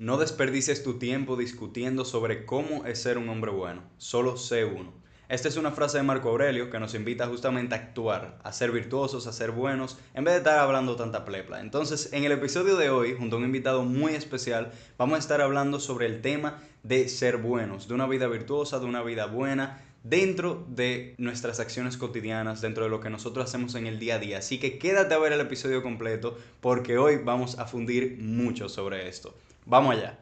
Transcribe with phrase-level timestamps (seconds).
[0.00, 4.94] No desperdicies tu tiempo discutiendo sobre cómo es ser un hombre bueno, solo sé uno.
[5.28, 8.70] Esta es una frase de Marco Aurelio que nos invita justamente a actuar, a ser
[8.70, 11.60] virtuosos, a ser buenos, en vez de estar hablando tanta plepla.
[11.60, 15.42] Entonces, en el episodio de hoy, junto a un invitado muy especial, vamos a estar
[15.42, 19.84] hablando sobre el tema de ser buenos, de una vida virtuosa, de una vida buena,
[20.02, 24.18] dentro de nuestras acciones cotidianas, dentro de lo que nosotros hacemos en el día a
[24.18, 24.38] día.
[24.38, 29.06] Así que quédate a ver el episodio completo porque hoy vamos a fundir mucho sobre
[29.06, 29.36] esto.
[29.64, 30.18] Vamos allá.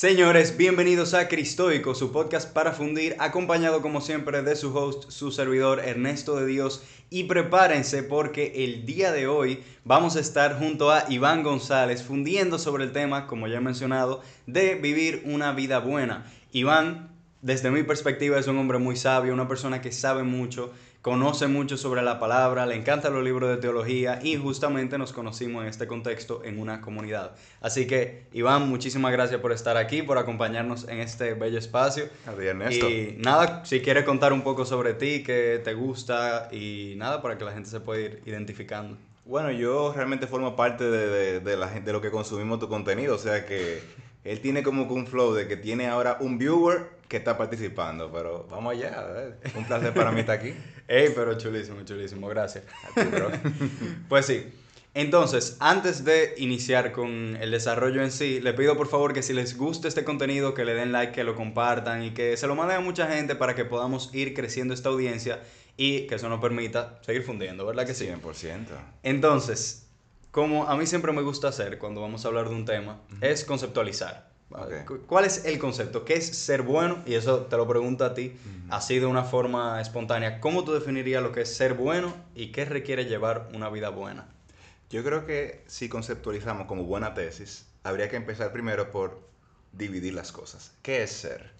[0.00, 5.32] Señores, bienvenidos a Cristoico, su podcast para fundir, acompañado como siempre de su host, su
[5.32, 6.84] servidor Ernesto de Dios.
[7.10, 12.60] Y prepárense porque el día de hoy vamos a estar junto a Iván González fundiendo
[12.60, 16.30] sobre el tema, como ya he mencionado, de vivir una vida buena.
[16.52, 21.46] Iván, desde mi perspectiva, es un hombre muy sabio, una persona que sabe mucho, conoce
[21.46, 25.68] mucho sobre la palabra, le encantan los libros de teología y justamente nos conocimos en
[25.68, 27.36] este contexto en una comunidad.
[27.60, 32.08] Así que, Iván, muchísimas gracias por estar aquí, por acompañarnos en este bello espacio.
[32.26, 32.90] Ernesto.
[32.90, 37.38] Y nada, si quieres contar un poco sobre ti, qué te gusta y nada, para
[37.38, 38.96] que la gente se pueda ir identificando.
[39.24, 43.14] Bueno, yo realmente formo parte de, de, la gente, de lo que consumimos tu contenido,
[43.14, 43.82] o sea que
[44.24, 48.46] él tiene como un flow de que tiene ahora un viewer que está participando, pero
[48.50, 50.54] vamos allá, un placer para mí estar aquí.
[50.88, 52.64] Ey, pero chulísimo, chulísimo, gracias.
[54.08, 54.46] pues sí.
[54.94, 59.32] Entonces, antes de iniciar con el desarrollo en sí, le pido por favor que si
[59.32, 62.54] les gusta este contenido, que le den like, que lo compartan y que se lo
[62.54, 65.42] manden a mucha gente para que podamos ir creciendo esta audiencia
[65.76, 68.06] y que eso nos permita seguir fundiendo, ¿verdad que sí?
[68.06, 68.66] 100%.
[69.02, 69.87] Entonces,
[70.30, 73.44] como a mí siempre me gusta hacer cuando vamos a hablar de un tema, es
[73.44, 74.28] conceptualizar.
[75.06, 76.04] ¿Cuál es el concepto?
[76.04, 77.02] ¿Qué es ser bueno?
[77.04, 78.36] Y eso te lo pregunto a ti,
[78.70, 80.40] así de una forma espontánea.
[80.40, 84.26] ¿Cómo tú definirías lo que es ser bueno y qué requiere llevar una vida buena?
[84.90, 89.20] Yo creo que si conceptualizamos como buena tesis, habría que empezar primero por
[89.72, 90.72] dividir las cosas.
[90.80, 91.50] ¿Qué es ser?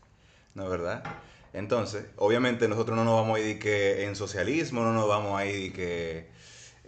[0.54, 1.04] ¿No es verdad?
[1.52, 5.44] Entonces, obviamente nosotros no nos vamos a ir que en socialismo, no nos vamos a
[5.44, 6.30] ir que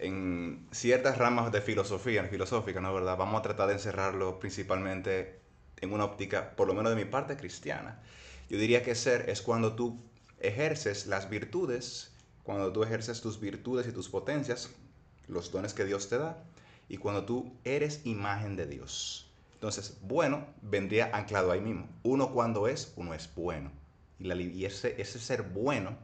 [0.00, 3.18] en ciertas ramas de filosofía, filosófica, ¿no verdad?
[3.18, 5.40] Vamos a tratar de encerrarlo principalmente
[5.80, 8.00] en una óptica, por lo menos de mi parte cristiana.
[8.48, 10.00] Yo diría que ser es cuando tú
[10.40, 12.12] ejerces las virtudes,
[12.44, 14.70] cuando tú ejerces tus virtudes y tus potencias,
[15.28, 16.42] los dones que Dios te da,
[16.88, 19.30] y cuando tú eres imagen de Dios.
[19.52, 21.86] Entonces, bueno vendría anclado ahí mismo.
[22.02, 23.70] Uno cuando es, uno es bueno.
[24.18, 25.98] Y, la, ese, ese ser bueno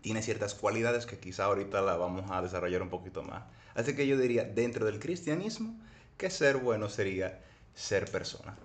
[0.00, 3.44] tiene ciertas cualidades que quizá ahorita la vamos a desarrollar un poquito más.
[3.74, 5.78] Así que yo diría, dentro del cristianismo,
[6.16, 7.40] que ser bueno sería
[7.74, 8.56] ser persona.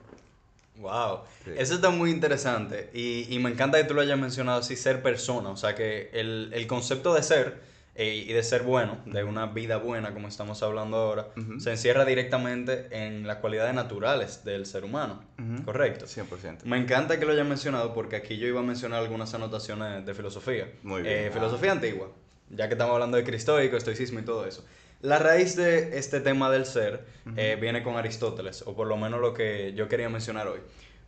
[0.77, 1.21] Wow,
[1.55, 5.01] eso está muy interesante y, y, me encanta que tú lo hayas mencionado así, ser
[5.01, 7.59] persona, o sea que el, el concepto de ser
[7.99, 12.05] eh, y de ser bueno, de una vida buena como estamos hablando ahora, se encierra
[12.05, 15.23] directamente en las cualidades naturales del ser humano,
[15.65, 16.05] ¿correcto?
[16.05, 16.63] 100%.
[16.65, 20.13] Me encanta que lo hayas mencionado porque aquí yo iba a mencionar algunas anotaciones de
[20.13, 20.71] filosofía.
[20.83, 21.25] Muy bien.
[21.25, 22.11] Eh, filosofía antigua,
[22.51, 24.63] ya que estamos hablando de cristoico, estoicismo y todo eso.
[25.01, 27.03] La raíz de este tema del ser
[27.35, 30.59] eh, viene con Aristóteles, o por lo menos lo que yo quería mencionar hoy.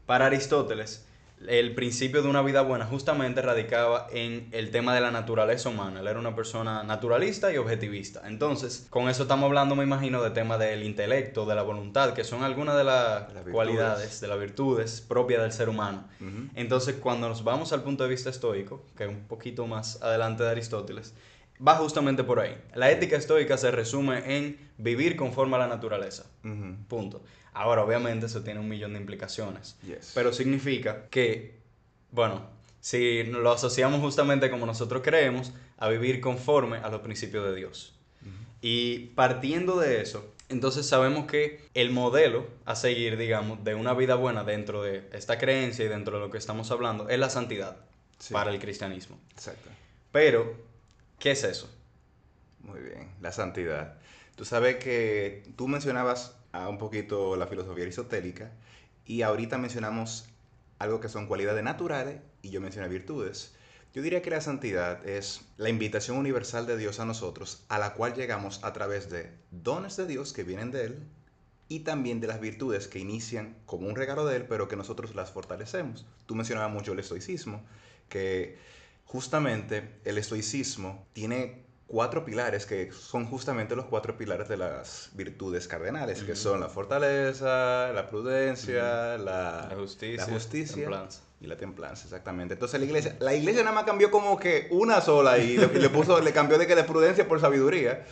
[0.08, 1.08] Para Aristóteles,
[1.48, 6.02] el principio de una vida buena justamente radicaba en el tema de la naturaleza humana.
[6.02, 8.28] Él era una persona naturalista y objetivista.
[8.28, 12.24] Entonces, con eso estamos hablando, me imagino, de tema del intelecto, de la voluntad, que
[12.24, 16.08] son algunas de las cualidades, de las virtudes propias del ser humano.
[16.56, 20.44] Entonces, cuando nos vamos al punto de vista estoico, que es un poquito más adelante
[20.44, 21.14] de Aristóteles,
[21.66, 22.58] va justamente por ahí.
[22.74, 26.26] La ética estoica se resume en vivir conforme a la naturaleza.
[26.88, 27.22] Punto.
[27.60, 29.78] Ahora, obviamente, eso tiene un millón de implicaciones.
[30.14, 31.60] Pero significa que,
[32.12, 32.48] bueno,
[32.80, 37.96] si lo asociamos justamente como nosotros creemos, a vivir conforme a los principios de Dios.
[38.62, 44.16] Y partiendo de eso, entonces sabemos que el modelo a seguir, digamos, de una vida
[44.16, 47.78] buena dentro de esta creencia y dentro de lo que estamos hablando es la santidad
[48.32, 49.18] para el cristianismo.
[49.36, 49.70] Exacto.
[50.12, 50.70] Pero
[51.20, 51.70] ¿Qué es eso?
[52.62, 53.96] Muy bien, la santidad.
[54.36, 58.52] Tú sabes que tú mencionabas a un poquito la filosofía aristotélica
[59.06, 60.26] y ahorita mencionamos
[60.78, 63.54] algo que son cualidades naturales y yo mencioné virtudes.
[63.94, 67.94] Yo diría que la santidad es la invitación universal de Dios a nosotros, a la
[67.96, 71.00] cual llegamos a través de dones de Dios que vienen de Él
[71.70, 75.16] y también de las virtudes que inician como un regalo de Él, pero que nosotros
[75.16, 76.06] las fortalecemos.
[76.28, 77.64] Tú mencionabas mucho el estoicismo,
[78.10, 78.58] que
[79.06, 85.68] justamente el estoicismo tiene cuatro pilares que son justamente los cuatro pilares de las virtudes
[85.68, 91.08] cardenales, que son la fortaleza, la prudencia, la, justicia, la, justicia
[91.42, 92.54] Y la templanza, exactamente.
[92.54, 95.90] Entonces la iglesia, la iglesia nada más cambió como que una sola y le, le
[95.90, 98.06] puso, le cambió de que de prudencia por sabiduría.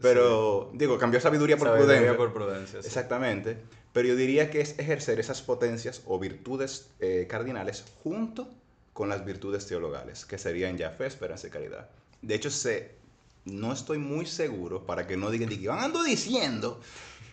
[0.00, 2.16] Pero, digo, cambió sabiduría por Sabiduría prudencia.
[2.16, 2.82] por prudencia.
[2.82, 2.86] sí.
[2.86, 3.58] Exactamente.
[3.92, 8.48] Pero yo diría que es ejercer esas potencias o virtudes eh, cardinales junto
[8.92, 11.88] con las virtudes teologales, que serían ya fe, esperanza y caridad.
[12.22, 12.94] De hecho, sé,
[13.44, 16.80] no estoy muy seguro para que no digan que van ando diciendo,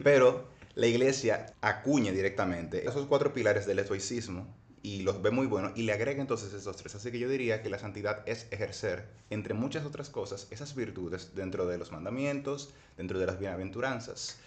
[0.03, 4.47] pero la iglesia acuña directamente esos cuatro pilares del estoicismo
[4.83, 6.95] y los ve muy buenos y le agrega entonces esos tres.
[6.95, 11.35] Así que yo diría que la santidad es ejercer, entre muchas otras cosas, esas virtudes
[11.35, 14.37] dentro de los mandamientos, dentro de las bienaventuranzas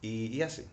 [0.00, 0.64] y, y así.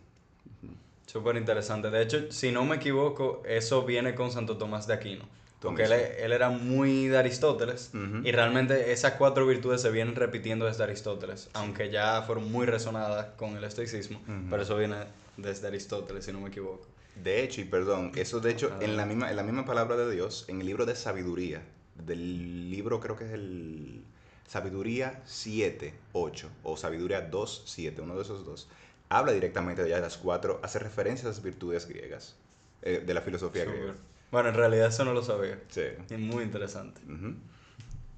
[1.05, 1.89] Súper interesante.
[1.89, 5.25] De hecho, si no me equivoco, eso viene con Santo Tomás de Aquino.
[5.63, 8.17] Porque él, él era muy de Aristóteles Ujú.
[8.27, 13.27] y realmente esas cuatro virtudes se vienen repitiendo desde Aristóteles, aunque ya fueron muy resonadas
[13.37, 14.47] con el estoicismo, Ujú.
[14.49, 14.97] pero eso viene
[15.37, 16.85] desde Aristóteles, si no me equivoco.
[17.15, 18.83] De hecho, y perdón, eso de hecho Ah.
[18.83, 21.61] en la misma en la misma palabra de Dios, en el libro de sabiduría,
[21.95, 24.03] del libro creo que es el
[24.47, 28.67] Sabiduría 7, 8 o Sabiduría 2, 7, uno de esos dos,
[29.09, 32.35] habla directamente de las cuatro, hace referencia a las virtudes griegas,
[32.81, 33.95] eh, de la filosofía griega.
[34.33, 35.59] Bueno, en realidad eso no lo sabía.
[35.69, 35.83] Sí.
[36.09, 36.99] Es muy interesante.
[37.05, 37.35] Ujú.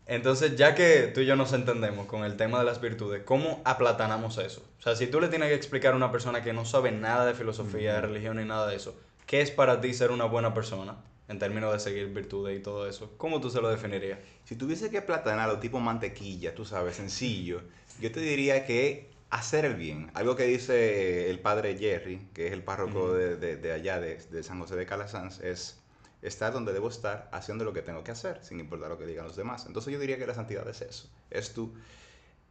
[0.07, 3.61] Entonces, ya que tú y yo nos entendemos con el tema de las virtudes, ¿cómo
[3.65, 4.63] aplatanamos eso?
[4.79, 7.25] O sea, si tú le tienes que explicar a una persona que no sabe nada
[7.25, 8.95] de filosofía, de religión ni nada de eso,
[9.25, 10.95] ¿qué es para ti ser una buena persona
[11.27, 13.11] en términos de seguir virtudes y todo eso?
[13.17, 14.19] ¿Cómo tú se lo definirías?
[14.45, 17.61] Si tuviese que aplatanarlo tipo mantequilla, tú sabes, sencillo,
[17.99, 20.11] yo te diría que hacer bien.
[20.13, 23.13] Algo que dice el padre Jerry, que es el párroco Ujú.
[23.13, 25.81] de, de- de allá, de, de San José de Calasanz, es
[26.27, 29.25] estar donde debo estar, haciendo lo que tengo que hacer, sin importar lo que digan
[29.25, 29.65] los demás.
[29.65, 31.09] Entonces yo diría que la santidad es eso.
[31.29, 31.73] Es tú,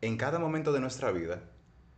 [0.00, 1.42] en cada momento de nuestra vida,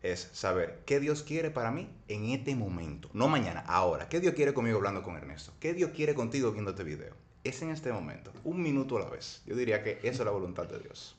[0.03, 3.09] es saber qué Dios quiere para mí en este momento.
[3.13, 4.09] No mañana, ahora.
[4.09, 5.53] ¿Qué Dios quiere conmigo hablando con Ernesto?
[5.61, 7.15] ¿Qué Dios quiere contigo viendo este video?
[7.45, 9.43] Es en este momento, un minuto a la vez.
[9.47, 11.17] Yo diría que eso es la voluntad de Dios.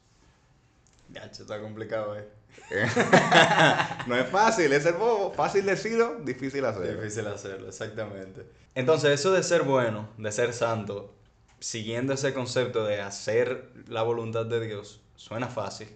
[1.09, 2.27] Gacho, está complicado, eh.
[4.07, 5.31] No es fácil, es el bobo.
[5.33, 7.01] Fácil decirlo, difícil hacerlo.
[7.01, 8.45] Difícil hacerlo, exactamente.
[8.75, 11.13] Entonces, eso de ser bueno, de ser santo,
[11.59, 15.89] siguiendo ese concepto de hacer la voluntad de Dios, suena fácil.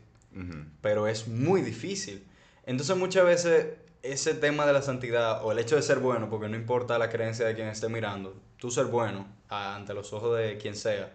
[0.82, 2.26] Pero es muy difícil.
[2.66, 3.68] Entonces muchas veces
[4.02, 7.10] ese tema de la santidad o el hecho de ser bueno, porque no importa la
[7.10, 11.12] creencia de quien esté mirando, tú ser bueno a- ante los ojos de quien sea,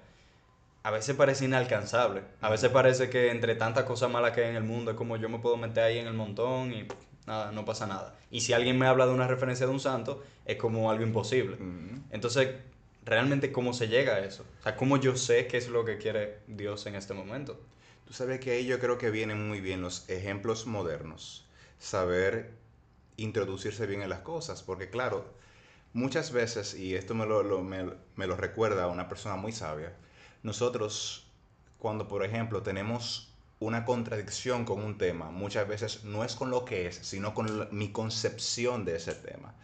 [0.87, 2.23] a veces parece inalcanzable.
[2.41, 5.17] A veces parece que entre tantas cosas malas que hay en el mundo es como
[5.17, 6.87] yo me puedo meter ahí en el montón y
[7.27, 8.15] nada, no pasa nada.
[8.31, 11.57] Y si alguien me habla de una referencia de un santo, es como algo imposible.
[12.11, 12.51] Entonces,
[13.05, 14.45] realmente, ¿cómo se llega a eso?
[14.61, 17.59] O sea, ¿cómo yo sé qué es lo que quiere Dios en este momento?
[18.07, 21.49] Tú sabes que ahí yo creo que vienen muy bien los ejemplos modernos.
[21.81, 22.53] Saber
[23.17, 24.63] introducirse bien en las cosas.
[24.63, 25.25] Porque claro,
[25.93, 29.93] muchas veces, y esto me lo, lo- me, me lo recuerda una persona muy sabia,
[30.47, 31.27] nosotros
[31.77, 36.65] cuando por ejemplo tenemos una contradicción con un tema, muchas veces no es con lo
[36.65, 39.57] que es, sino con mi concepción de ese tema.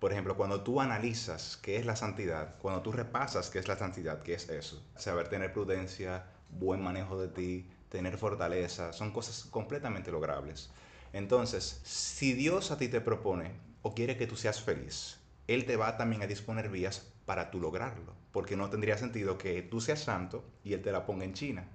[0.00, 3.78] Por ejemplo, cuando tú analizas qué es la santidad, cuando tú repasas qué es la
[3.78, 9.44] santidad, qué es eso, saber tener prudencia, buen manejo de ti, tener fortaleza, son cosas
[9.44, 10.68] completamente logrables.
[11.12, 13.52] Entonces, si Dios a ti te propone
[13.82, 17.60] o quiere que tú seas feliz, Él te va también a disponer vías para tú
[17.60, 21.34] lograrlo, porque no tendría sentido que tú seas santo y Él te la ponga en
[21.34, 21.68] China.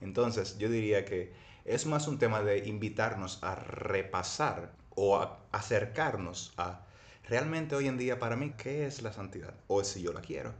[0.00, 1.32] Entonces, yo diría que
[1.64, 6.86] es más un tema de invitarnos a repasar o a acercarnos a
[7.28, 10.52] realmente hoy en día para mí qué es la santidad o si yo la quiero.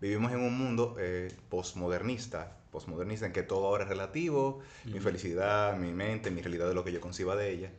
[0.00, 5.76] Vivimos en un mundo eh, postmodernista, postmodernista en que todo ahora es relativo, mi felicidad,
[5.76, 7.70] mi mente, mi realidad de lo que yo conciba de ella.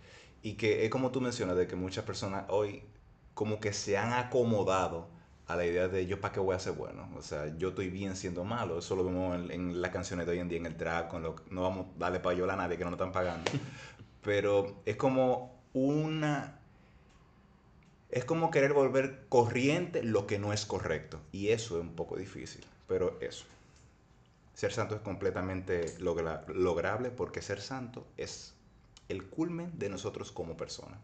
[0.42, 2.84] Y que es como tú mencionas, de que muchas personas hoy
[3.34, 5.10] como que se han acomodado
[5.48, 7.10] a la idea de yo para qué voy a ser bueno.
[7.16, 8.80] O sea, yo estoy bien siendo malo.
[8.80, 11.24] Eso lo vemos en, en las canciones de hoy en día, en el trap, con
[11.24, 13.50] lo, no vamos a darle payola a nadie que no nos están pagando.
[14.24, 16.60] Pero es como una...
[18.10, 21.20] Es como querer volver corriente lo que no es correcto.
[21.32, 22.66] Y eso es un poco difícil.
[22.88, 23.46] Pero eso.
[24.54, 28.54] Ser santo es completamente logra- lograble porque ser santo es
[29.08, 30.98] el culmen de nosotros como persona.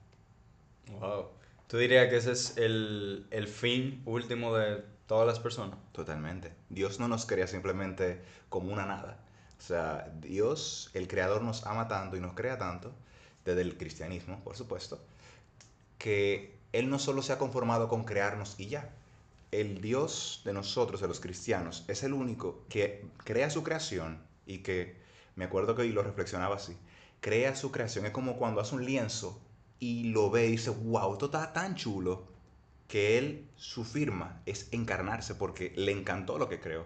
[0.99, 1.27] Wow.
[1.67, 5.77] ¿Tú dirías que ese es el, el fin último de todas las personas?
[5.91, 6.53] Totalmente.
[6.69, 9.23] Dios no nos crea simplemente como una nada.
[9.57, 12.93] O sea, Dios, el creador, nos ama tanto y nos crea tanto,
[13.45, 15.01] desde el cristianismo, por supuesto,
[15.97, 18.93] que Él no solo se ha conformado con crearnos y ya.
[19.51, 24.59] El Dios de nosotros, de los cristianos, es el único que crea su creación y
[24.59, 24.97] que,
[25.35, 26.75] me acuerdo que hoy lo reflexionaba así,
[27.21, 28.05] crea su creación.
[28.05, 29.39] Es como cuando hace un lienzo
[29.79, 32.25] y lo ve y dice, wow, esto está tan chulo
[32.87, 36.85] que él, su firma es encarnarse porque le encantó lo que creó.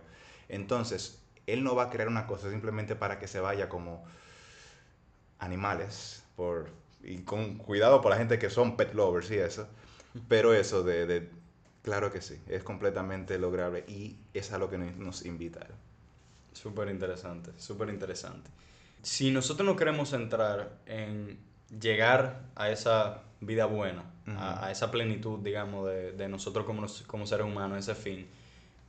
[0.49, 4.03] Entonces, él no va a crear una cosa simplemente para que se vaya como
[5.39, 6.69] animales, por,
[7.03, 9.67] y con cuidado por la gente que son pet lovers y eso,
[10.27, 11.29] pero eso de,
[11.83, 15.67] claro que sí, es completamente lograble y es a lo que nos invita.
[16.53, 18.49] Súper interesante, súper interesante.
[19.03, 21.37] Si nosotros no queremos entrar en
[21.69, 27.45] llegar a esa vida buena, a, esa plenitud, digamos, de, de nosotros como, como seres
[27.45, 28.27] humanos, ese fin,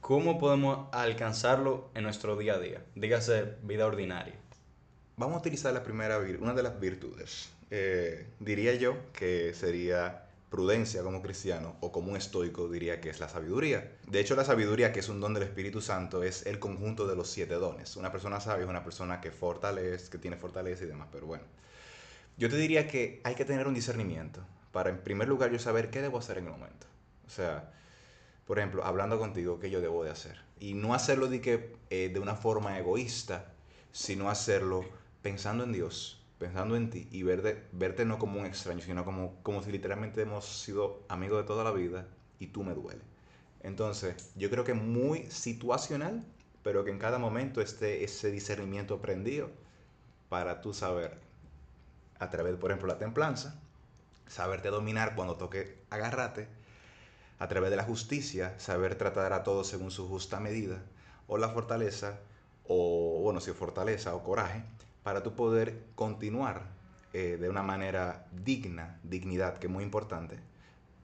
[0.00, 2.82] ¿cómo podemos alcanzarlo en nuestro día a día?
[2.94, 4.34] Dígase vida ordinaria.
[5.16, 7.50] Vamos a utilizar la primera, una de las virtudes.
[7.70, 13.20] Eh, diría yo que sería prudencia como cristiano o como un estoico diría que es
[13.20, 13.92] la sabiduría.
[14.06, 17.16] De hecho, la sabiduría, que es un don del Espíritu Santo, es el conjunto de
[17.16, 17.96] los siete dones.
[17.96, 21.44] Una persona sabia es una persona que fortalece, que tiene fortaleza y demás, pero bueno.
[22.38, 24.40] Yo te diría que hay que tener un discernimiento
[24.70, 26.86] para, en primer lugar, yo saber qué debo hacer en el momento.
[27.26, 27.72] O sea,
[28.46, 30.40] por ejemplo, hablando contigo, qué yo debo de hacer.
[30.60, 33.52] Y no hacerlo de, que, eh, de una forma egoísta,
[33.90, 34.84] sino hacerlo
[35.20, 39.34] pensando en Dios, pensando en ti y verte, verte no como un extraño, sino como,
[39.42, 42.06] como si literalmente hemos sido amigos de toda la vida
[42.38, 43.02] y tú me duele.
[43.64, 46.24] Entonces, yo creo que muy situacional,
[46.62, 49.50] pero que en cada momento esté ese discernimiento aprendido
[50.28, 51.27] para tú saber,
[52.18, 53.54] a través, por ejemplo, la templanza,
[54.26, 56.48] saberte dominar cuando toque agarrarte,
[57.38, 60.82] a través de la justicia, saber tratar a todos según su justa medida,
[61.28, 62.18] o la fortaleza,
[62.66, 64.62] o bueno, si fortaleza o coraje,
[65.02, 66.62] para tú poder continuar
[67.12, 70.38] eh, de una manera digna, dignidad, que es muy importante,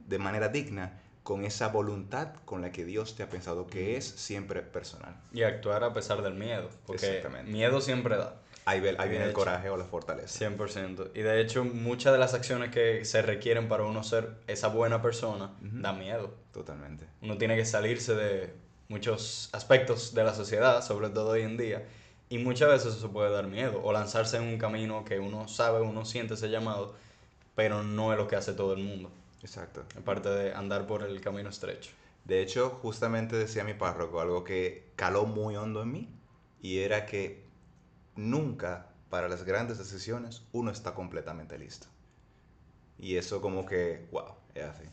[0.06, 4.04] de manera digna con esa voluntad con la que Dios te ha pensado que es
[4.04, 5.16] siempre personal.
[5.32, 8.36] Y actuar a pesar del miedo, porque miedo siempre da.
[8.66, 10.50] Ahí, viene el coraje o la fortaleza.
[10.50, 11.10] 100%.
[11.14, 15.02] Y de hecho, muchas de las acciones que se requieren para uno ser esa buena
[15.02, 16.34] persona da miedo.
[16.52, 17.06] Totalmente.
[17.20, 18.54] Uno tiene que salirse de
[18.88, 21.86] muchos aspectos de la sociedad, sobre todo hoy en día,
[22.28, 25.82] y muchas veces eso puede dar miedo, o lanzarse en un camino que uno sabe,
[25.82, 26.94] uno siente ese llamado,
[27.54, 29.10] pero no es lo que hace todo el mundo.
[29.42, 29.84] Exacto.
[29.98, 31.90] Aparte de andar por el camino estrecho.
[32.24, 36.08] De hecho, justamente decía mi párroco algo que caló muy hondo en mí,
[36.62, 37.43] y era que
[38.16, 41.86] nunca para las grandes decisiones uno está completamente listo.
[42.98, 44.84] Y eso como que, wow, es así.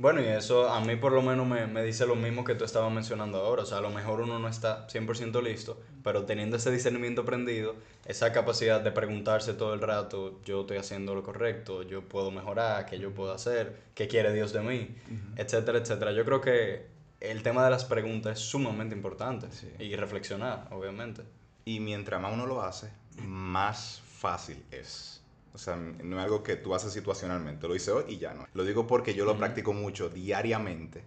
[0.00, 2.64] Bueno, y eso a mí por lo menos me, me, dice lo mismo que tú
[2.64, 3.64] estabas mencionando ahora.
[3.64, 7.74] O sea, a lo mejor uno no está 100% listo, pero teniendo ese discernimiento aprendido,
[8.06, 12.86] esa capacidad de preguntarse todo el rato, yo estoy haciendo lo correcto, yo puedo mejorar,
[12.86, 14.96] qué yo puedo hacer, qué quiere Dios de mí,
[15.36, 16.12] etcétera, etcétera.
[16.12, 16.86] Yo creo que
[17.20, 21.24] el tema de las preguntas es sumamente importante y reflexionar, obviamente.
[21.70, 22.90] Y mientras más uno lo hace,
[23.22, 25.22] más fácil es.
[25.54, 27.68] O sea, no es algo que tú haces situacionalmente.
[27.68, 28.44] Lo hice hoy y ya no.
[28.54, 31.04] Lo digo porque yo lo practico mucho diariamente.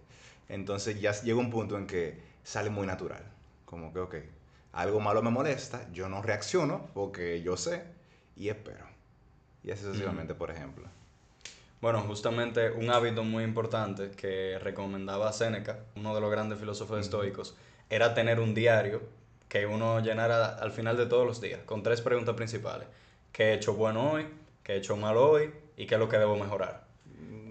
[0.48, 3.22] Entonces ya llega un punto en que sale muy natural.
[3.66, 4.14] Como que, ok,
[4.72, 7.84] algo malo me molesta, yo no reacciono porque yo sé
[8.34, 8.86] y espero.
[9.64, 10.88] Y así sucesivamente, por ejemplo.
[11.82, 17.54] Bueno, justamente un hábito muy importante que recomendaba Séneca, uno de los grandes filósofos estoicos,
[17.90, 19.02] era tener un diario
[19.54, 22.88] que uno llenara al final de todos los días, con tres preguntas principales
[23.30, 24.26] qué he hecho bueno hoy,
[24.64, 26.82] qué he hecho mal hoy y qué es lo que debo mejorar.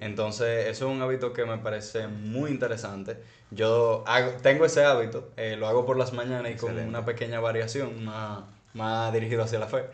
[0.02, 3.20] Entonces, eso es un hábito que me parece muy interesante.
[3.52, 4.04] Yo
[4.42, 8.44] tengo ese hábito, eh, lo hago por las mañanas y con una pequeña variación, más,
[8.74, 9.86] más dirigido hacia la fe.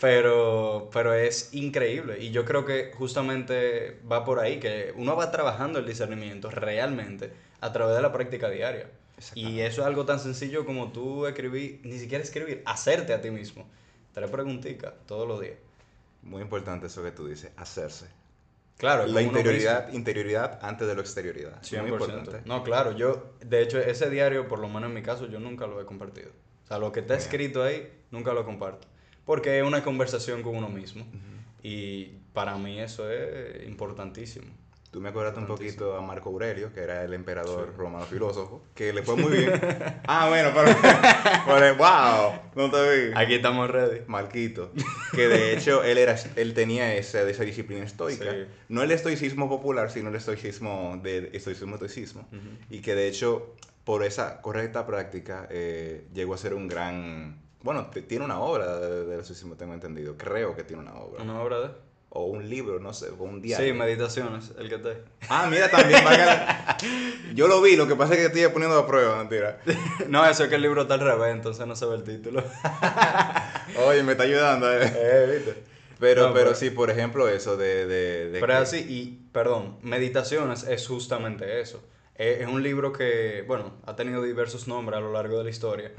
[0.00, 5.30] Pero, pero es increíble y yo creo que justamente va por ahí, que uno va
[5.30, 8.86] trabajando el discernimiento realmente a través de la práctica diaria.
[9.34, 13.30] Y eso es algo tan sencillo como tú escribir, ni siquiera escribir, hacerte a ti
[13.30, 13.68] mismo.
[14.12, 15.56] Tres preguntitas todos los días.
[16.22, 18.06] Muy importante eso que tú dices, hacerse.
[18.76, 21.60] Claro, la interioridad, interioridad antes de la exterioridad.
[21.80, 22.42] Muy importante.
[22.44, 25.66] No, claro, yo, de hecho, ese diario, por lo menos en mi caso, yo nunca
[25.66, 26.30] lo he compartido.
[26.64, 28.86] O sea, lo que está escrito ahí, nunca lo comparto.
[29.24, 31.04] Porque es una conversación con uno mismo.
[31.62, 34.46] Y para mí eso es importantísimo.
[34.90, 38.92] Tú me acuerdas un poquito a Marco Aurelio, que era el emperador romano filósofo, que
[38.92, 39.52] le fue muy bien.
[40.06, 40.50] ah, bueno,
[41.46, 43.12] pero, wow, no te vi.
[43.14, 44.00] Aquí estamos ready.
[44.06, 44.72] Marquito.
[45.12, 48.24] Que de hecho él era él tenía esa, esa disciplina estoica.
[48.68, 52.26] No el estoicismo popular, sino el estoicismo de estoicismo estoicismo.
[52.70, 53.54] Y que de hecho
[53.84, 59.08] por esa correcta práctica eh, llegó a ser un gran bueno, tiene una obra del
[59.08, 60.16] de estoicismo, tengo entendido.
[60.16, 61.22] Creo que tiene una obra.
[61.22, 61.70] ¿Una obra de?
[62.10, 63.66] O un libro, no sé, o un diario.
[63.66, 65.02] Sí, meditaciones, el que te.
[65.28, 66.02] Ah, mira también,
[67.34, 69.60] Yo lo vi, lo que pasa es que estoy poniendo a prueba, mentira.
[70.08, 72.42] no, eso es que el libro está al revés, entonces no se ve el título.
[73.86, 74.80] Oye, me está ayudando, eh.
[74.96, 75.62] eh ¿viste?
[76.00, 77.86] Pero, No, pero pero- sí, por ejemplo, eso de...
[77.86, 81.82] de, de Pero que- así, y perdón, Meditaciones es justamente eso.
[82.14, 85.50] Es, es un libro que, bueno, ha tenido diversos nombres a lo largo de la
[85.50, 85.92] historia,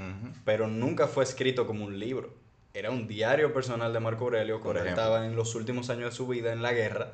[0.43, 2.33] pero nunca fue escrito como un libro.
[2.73, 5.01] Era un diario personal de Marco Aurelio ejemplo.
[5.01, 7.13] estaba en los últimos años de su vida en la guerra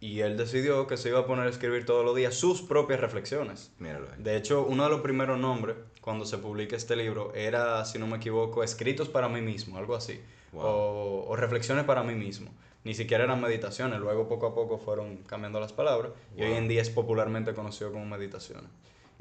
[0.00, 3.00] y él decidió que se iba a poner a escribir todos los días sus propias
[3.00, 3.72] reflexiones.
[3.78, 4.22] Míralo ahí.
[4.22, 8.06] De hecho, uno de los primeros nombres cuando se publica este libro era, si no
[8.06, 10.20] me equivoco, Escritos para mí mismo, algo así.
[10.52, 10.62] Wow.
[10.64, 12.50] O, o Reflexiones para mí mismo.
[12.84, 16.68] Ni siquiera eran meditaciones, luego poco a poco fueron cambiando las palabras y hoy en
[16.68, 18.70] día es popularmente conocido como meditaciones.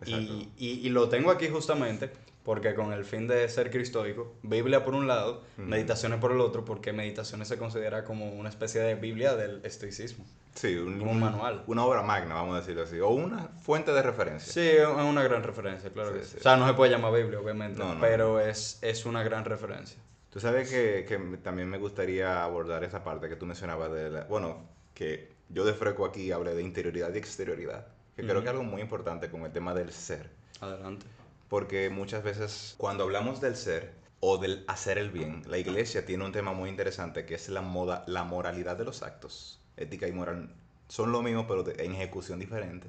[0.02, 0.34] Exacto.
[0.34, 2.12] Y, y- y lo tengo aquí justamente
[2.44, 6.66] porque con el fin de ser cristoico, Biblia por un lado, meditaciones por el otro,
[6.66, 10.26] porque meditaciones se considera como una especie de Biblia del estoicismo.
[10.56, 11.64] Sí, un, como un manual.
[11.68, 13.00] Una obra magna, vamos a decirlo así.
[13.00, 14.54] O una fuente de referencia.
[14.54, 16.32] Sí, es una gran referencia, claro Sí, que sí.
[16.34, 16.38] sí.
[16.40, 18.02] O sea, no se puede llamar Biblia, obviamente, No, no.
[18.02, 19.98] pero es, es una gran referencia.
[20.30, 24.24] Tú sabes que, que también me gustaría abordar esa parte que tú mencionabas de la...
[24.26, 27.88] Bueno, que yo de freco aquí hablé de interioridad y exterioridad.
[28.16, 30.30] Que creo que es algo muy importante con el tema del ser.
[30.62, 31.06] Adelante.
[31.54, 36.26] Porque muchas veces cuando hablamos del ser o del hacer el bien, la iglesia tiene
[36.26, 39.60] un tema muy interesante que es la, moda, la moralidad de los actos.
[39.78, 40.50] Ética y moral
[40.88, 42.88] son lo mismo pero en ejecución diferente.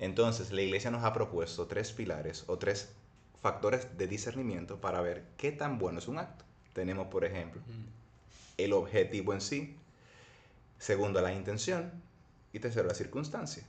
[0.00, 2.88] Entonces la iglesia nos ha propuesto tres pilares o tres
[3.40, 6.44] factores de discernimiento para ver qué tan bueno es un acto.
[6.72, 7.62] Tenemos, por ejemplo,
[8.56, 9.76] el objetivo en sí.
[10.80, 11.92] Segundo, la intención.
[12.52, 13.62] Y tercero, la circunstancia.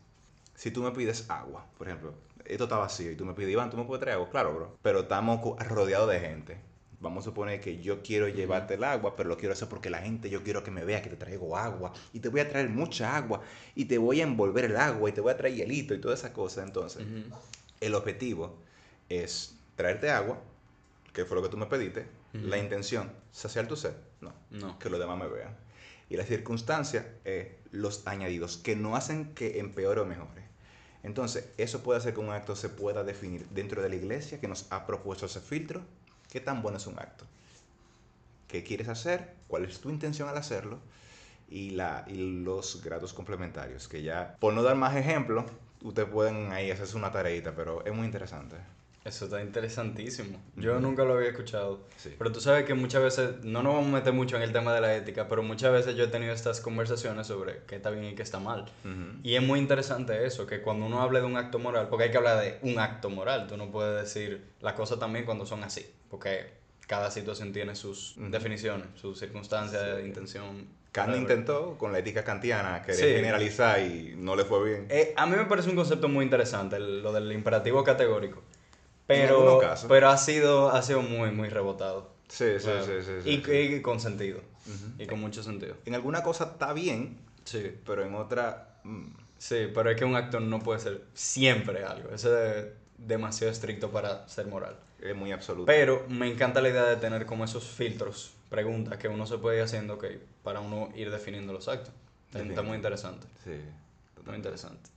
[0.55, 2.15] Si tú me pides agua, por ejemplo,
[2.49, 4.29] esto está vacío y tú me pides, Iván, ¿tú me puedes traer agua?
[4.29, 4.77] Claro, bro.
[4.81, 6.57] Pero estamos rodeados de gente.
[6.99, 9.99] Vamos a suponer que yo quiero llevarte el agua, pero lo quiero hacer porque la
[9.99, 11.93] gente, yo quiero que me vea que te traigo agua.
[12.11, 13.41] Y te voy a traer mucha agua.
[13.75, 16.15] Y te voy a envolver el agua y te voy a traer hielito y toda
[16.15, 16.63] esa cosa.
[16.63, 17.05] Entonces,
[17.81, 18.55] el objetivo
[19.09, 20.41] es traerte agua,
[21.13, 22.07] que fue lo que tú me pediste.
[22.33, 23.93] La intención, saciar tu sed.
[24.21, 24.77] No No.
[24.79, 25.55] que los demás me vean.
[26.09, 30.46] Y la circunstancia es los añadidos, que no hacen que empeore o mejore.
[31.07, 34.49] Entonces, eso puede hacer que un acto se pueda definir dentro de la iglesia que
[34.49, 35.81] nos ha propuesto ese filtro.
[36.29, 37.23] ¿Qué tan bueno es un acto?
[38.49, 39.33] ¿Qué quieres hacer?
[39.47, 40.79] ¿Cuál es tu intención al hacerlo?
[41.49, 45.45] Y, la, y los grados complementarios, que ya, por no dar más ejemplos,
[45.81, 48.57] ustedes pueden ahí hacerse una tareita, pero es muy interesante.
[49.07, 50.37] Eso está interesantísimo.
[50.57, 51.85] Yo nunca lo había escuchado.
[51.95, 52.13] Sí.
[52.17, 54.73] Pero tú sabes que muchas veces, no nos vamos a meter mucho en el tema
[54.73, 58.03] de la ética, pero muchas veces yo he tenido estas conversaciones sobre qué está bien
[58.03, 58.65] y qué está mal.
[59.23, 62.11] Y es muy interesante eso, que cuando uno habla de un acto moral, porque hay
[62.11, 65.63] que hablar de un acto moral, tú no puedes decir las cosas también cuando son
[65.63, 66.51] así, porque
[66.85, 70.05] cada situación tiene sus definiciones, sus circunstancias, Sí.
[70.05, 70.67] intención.
[70.91, 73.05] Kant intentó con la ética kantiana querer Sí.
[73.05, 74.87] generalizar y no le fue bien.
[74.89, 78.41] Eh, a mí me parece un concepto muy interesante, el- lo del imperativo categórico.
[79.09, 79.87] En Pero, casos.
[79.87, 82.09] pero ha sido, ha sido muy, muy rebotado.
[82.27, 83.51] Sí, sí, sí, sí, sí, y, sí.
[83.75, 84.39] y con sentido.
[84.65, 85.01] Ujú.
[85.01, 85.75] Y con mucho sentido.
[85.85, 87.71] En alguna cosa está bien, Sí.
[87.85, 88.79] pero en otra...
[88.83, 89.05] mm,
[89.37, 92.09] Sí, pero es que un acto no puede ser siempre algo.
[92.09, 92.65] Eso es
[92.97, 94.77] demasiado estricto para ser moral.
[94.99, 95.67] es muy absoluto.
[95.67, 99.57] Pero me encanta la idea de tener como esos filtros, preguntas que uno se puede
[99.57, 100.05] ir haciendo ok,
[100.43, 101.93] para uno ir definiendo los actos.
[102.33, 103.27] Está, muy interesante.
[103.43, 103.61] Sí, Muy
[104.15, 104.37] totalmente.
[104.49, 104.89] interesante.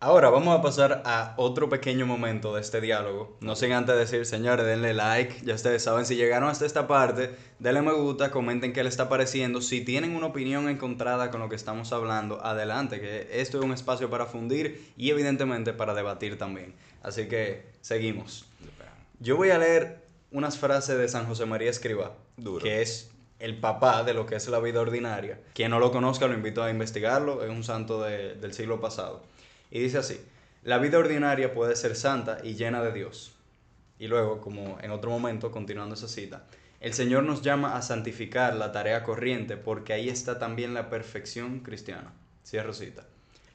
[0.00, 3.36] Ahora vamos a pasar a otro pequeño momento de este diálogo.
[3.40, 5.44] No sin antes decir, señores, denle like.
[5.44, 9.08] Ya ustedes saben, si llegaron hasta esta parte, denle me gusta, comenten qué les está
[9.08, 9.60] pareciendo.
[9.60, 13.72] Si tienen una opinión encontrada con lo que estamos hablando, adelante, que esto es un
[13.72, 16.74] espacio para fundir y evidentemente para debatir también.
[17.02, 18.44] Así que seguimos.
[19.18, 19.98] Yo voy a leer
[20.30, 22.62] unas frases de San José María Escribá, Duro.
[22.62, 25.40] que es el papá de lo que es la vida ordinaria.
[25.54, 29.22] Quien no lo conozca, lo invito a investigarlo, es un santo de- del siglo pasado.
[29.70, 30.20] Y dice así,
[30.62, 33.34] la vida ordinaria puede ser santa y llena de Dios.
[33.98, 36.44] Y luego, como en otro momento, continuando esa cita,
[36.80, 41.60] el Señor nos llama a santificar la tarea corriente porque ahí está también la perfección
[41.60, 42.12] cristiana.
[42.44, 43.04] Cierro cita.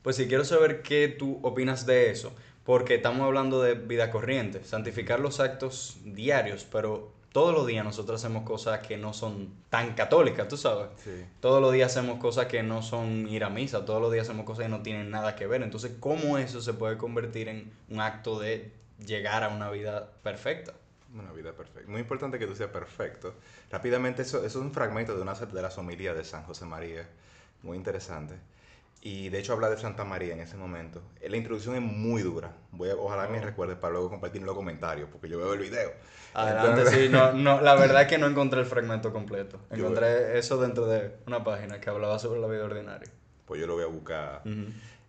[0.02, 4.63] Pues si quiero saber qué tú opinas de eso, porque estamos hablando de vida corriente,
[4.65, 9.95] santificar los actos diarios, pero todos los días nosotros hacemos cosas que no son tan
[9.95, 10.89] católicas, tú sabes.
[11.03, 11.25] Sí.
[11.41, 14.45] Todos los días hacemos cosas que no son ir a misa, todos los días hacemos
[14.45, 15.63] cosas que no tienen nada que ver.
[15.63, 18.71] Entonces, ¿cómo eso se puede convertir en un acto de
[19.03, 20.73] llegar a una vida perfecta?
[21.11, 21.89] Una vida perfecta.
[21.89, 23.33] Muy importante que tú seas perfecto.
[23.71, 27.09] Rápidamente, eso, eso es un fragmento de una de las homilías de San José María.
[27.63, 28.35] Muy interesante.
[29.05, 31.01] Y de hecho habla de Santa María en ese momento.
[31.27, 32.55] La introducción es muy dura.
[32.71, 33.43] Voy a, ojalá me Oh.
[33.43, 35.91] recuerdes para luego compartir en los comentarios, porque yo veo el video.
[36.33, 39.59] Adelante, Entonces- sí, no, no, la verdad es que no encontré el fragmento completo.
[39.71, 43.09] Yo- Encontré eso dentro de una página que hablaba sobre la vida ordinaria.
[43.45, 44.41] Pues yo lo voy a buscar.
[44.45, 44.67] Ujú.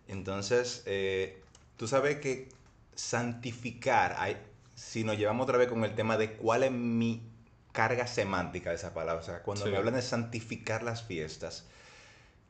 [0.09, 1.41] Entonces, eh,
[1.77, 2.49] tú sabes que
[2.95, 4.37] santificar, hay-
[4.75, 7.23] si nos llevamos otra vez con el tema de cuál es mi
[7.71, 9.21] carga semántica de esa palabra.
[9.21, 9.71] O sea, cuando Sí.
[9.71, 11.65] me hablan de santificar las fiestas,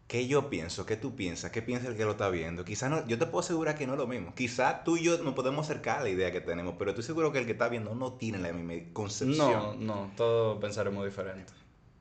[0.08, 0.86] ¿qué yo pienso?
[0.86, 1.52] ¿Qué tú piensas?
[1.52, 2.66] ¿Qué piensa el que lo está viendo?
[2.66, 4.34] Quizá no, yo te puedo asegurar que no es lo mismo.
[4.36, 7.32] Quizá tú y yo nos podemos acercar a la idea que tenemos, pero estoy seguro
[7.32, 9.86] que el que está viendo no tiene la misma concepción.
[9.86, 11.54] No, no, todos pensaremos diferente.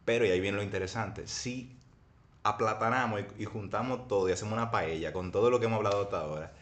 [0.05, 1.77] Pero, y ahí viene lo interesante, si
[2.43, 6.03] aplatanamos y, y juntamos todo y hacemos una paella con todo lo que hemos hablado
[6.03, 6.53] hasta ahora,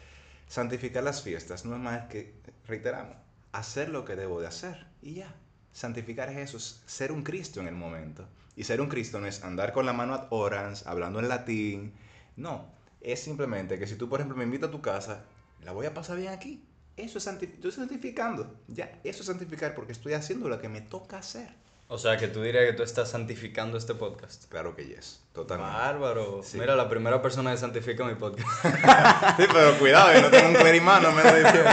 [0.47, 2.35] santificar las fiestas no es más que,
[2.69, 3.17] reiteramos,
[3.51, 5.35] hacer lo que debo de hacer y ya.
[5.73, 8.27] Santificar es eso, es ser un Cristo en el momento.
[8.57, 11.93] Y ser un Cristo no es andar con la mano ad orans, hablando en latín.
[12.37, 12.67] No,
[13.01, 15.25] es simplemente que si tú, por ejemplo, me invitas a tu casa,
[15.65, 16.63] la voy a pasar bien aquí.
[16.97, 17.57] Eso es santificar.
[17.57, 18.55] Estoy santificando.
[18.69, 21.49] Ya, eso es santificar porque estoy haciendo lo que me toca hacer.
[21.93, 24.45] O sea, que tú dirías que tú estás santificando este podcast.
[24.51, 25.77] Claro que yes, totalmente.
[25.77, 26.41] Bárbaro.
[26.43, 26.59] Sí.
[26.59, 28.49] Mira, la primera persona que santifica mi podcast.
[29.37, 31.71] Sí, pero cuidado, yo no tengo un clerimano, me lo diciendo.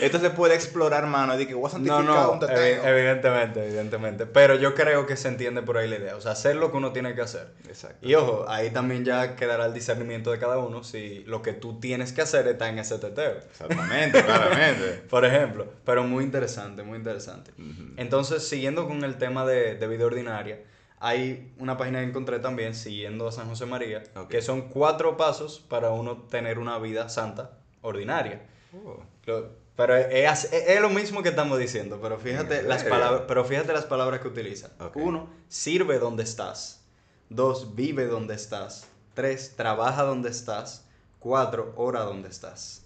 [0.00, 1.38] Esto se puede explorar, mano.
[1.40, 2.56] Y que voy a No, santificar no, un teteo.
[2.56, 4.26] evi- evidentemente, evidentemente.
[4.26, 6.16] Pero yo creo que se entiende por ahí la idea.
[6.16, 7.48] O sea, hacer lo que uno tiene que hacer.
[7.66, 8.06] Exacto.
[8.06, 11.80] Y ojo, ahí también ya quedará el discernimiento de cada uno si lo que tú
[11.80, 13.38] tienes que hacer está en ese teteo.
[13.50, 15.02] Exactamente, claramente.
[15.10, 17.50] Por ejemplo, pero muy interesante, muy interesante.
[17.96, 20.62] Entonces, siguiendo con el tema de, de vida ordinaria,
[20.98, 25.58] hay una página que encontré también, siguiendo a San José María, que son cuatro pasos
[25.68, 28.42] para uno tener una vida santa ordinaria.
[28.72, 32.82] Oh, Lo- Pero es, es- es lo mismo que estamos diciendo, pero fíjate, ¿En las
[32.84, 34.70] palabras, pero fíjate las palabras que utiliza.
[34.94, 36.82] Uno, sirve donde estás.
[37.28, 38.86] Dos, vive donde estás.
[39.12, 40.86] Tres, trabaja donde estás.
[41.18, 42.84] Cuatro, ora donde estás.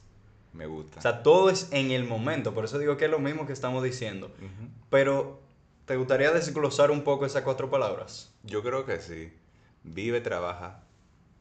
[0.52, 0.98] me gusta.
[0.98, 3.52] O sea, todo es en el momento, por eso digo que es lo mismo que
[3.52, 4.33] estamos diciendo.
[4.90, 5.40] Pero,
[5.90, 8.33] ¿te gustaría desglosar un poco esas cuatro palabras?
[8.44, 9.33] Yo creo que sí.
[9.83, 10.85] Vive, trabaja,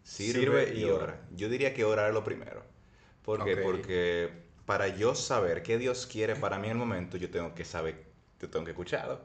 [0.01, 1.03] sirve, Sirve y ora.
[1.03, 1.21] ora.
[1.35, 2.63] Yo diría que orar es lo primero.
[3.23, 3.57] ¿Por qué?
[3.57, 4.31] Porque
[4.65, 8.05] para yo saber qué Dios quiere para mí en el momento, yo tengo que saber,
[8.41, 9.21] yo tengo que escucharlo.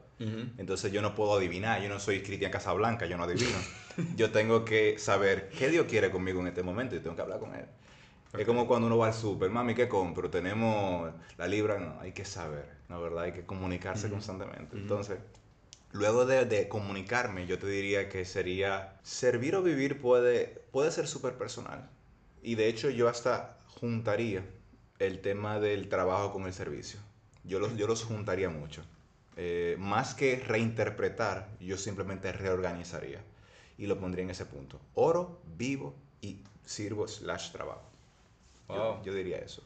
[0.59, 3.57] Entonces yo no puedo adivinar, yo no soy Cristian Casablanca, yo no adivino.
[4.15, 7.39] yo tengo que saber qué Dios quiere conmigo en este momento y tengo que hablar
[7.39, 7.65] con Él.
[8.37, 10.29] Es como cuando uno va al súper, mami, ¿qué compro?
[10.29, 13.25] Tenemos la libra, no, hay que saber, ¿no verdad?
[13.25, 14.15] Hay que comunicarse Ujú.
[14.15, 14.75] constantemente.
[14.75, 14.77] Ujú.
[14.77, 15.19] Entonces,
[15.91, 21.07] luego de, de comunicarme, yo te diría que sería, servir o vivir puede, puede ser
[21.07, 21.89] súper personal.
[22.43, 24.45] Y de hecho yo hasta juntaría
[24.99, 26.99] el tema del trabajo con el servicio.
[27.43, 28.83] Yo los, yo los juntaría mucho.
[29.37, 33.21] Eh, más que reinterpretar, yo simplemente reorganizaría
[33.77, 34.79] y lo pondría en ese punto.
[34.93, 37.94] Oro, vivo y sirvo slash trabajo.
[38.69, 39.03] Yo- Wow.
[39.03, 39.61] Yo, diría eso.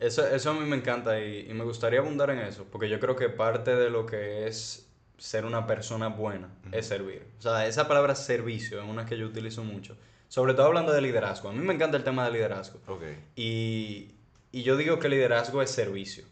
[0.00, 2.98] Eso, eso a mí me encanta y, y me gustaría abundar en eso, porque yo
[3.00, 4.86] creo que parte de lo que es
[5.18, 7.24] ser una persona buena es servir.
[7.38, 9.96] O sea, esa palabra servicio es una que yo utilizo mucho,
[10.28, 11.48] sobre todo hablando de liderazgo.
[11.48, 12.80] A mí me encanta el tema de liderazgo.
[12.88, 13.02] Ok.
[13.36, 14.10] Y,
[14.52, 16.24] y yo digo que liderazgo es servicio.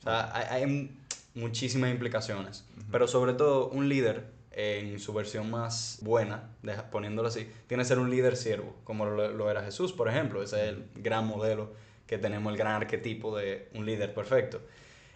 [0.00, 0.88] O sea, hay, hay mu-
[1.34, 2.64] muchísimas implicaciones.
[2.90, 4.24] Pero sobre todo, un líder,
[4.58, 6.48] en su versión más buena,
[6.90, 10.42] poniéndolo así, tiene que ser un líder siervo, como lo, lo era Jesús, por ejemplo.
[10.42, 11.70] Ese es el gran modelo
[12.06, 14.60] que tenemos, el gran arquetipo de un líder perfecto.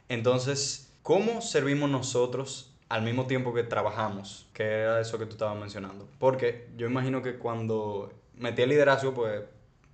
[0.08, 4.46] Entonces, ¿cómo servimos nosotros al mismo tiempo que trabajamos?
[4.52, 6.08] Que era eso que tú estabas mencionando.
[6.18, 9.42] Porque yo imagino que cuando metí el liderazgo, pues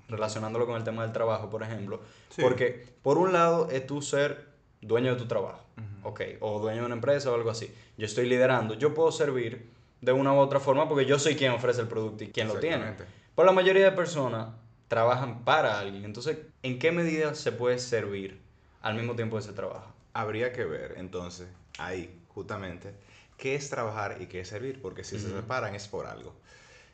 [0.09, 2.43] relacionándolo con el tema del trabajo, por ejemplo, Sí.
[2.43, 4.47] porque por un lado es tú ser
[4.81, 5.65] dueño de tu trabajo,
[6.05, 7.75] ok, o dueño de una empresa o algo así.
[7.97, 11.53] Yo estoy liderando, yo puedo servir de una u otra forma porque yo soy quien
[11.53, 12.95] ofrece el producto y quien lo tiene.
[13.35, 14.49] Pero la mayoría de personas
[14.89, 18.41] trabajan para alguien, entonces, ¿en qué medida se puede servir
[18.83, 19.93] al mismo tiempo de ese trabajo?
[20.13, 22.95] Habría que ver entonces ahí justamente
[23.37, 26.35] qué es trabajar y qué es servir, porque si se separan es por algo.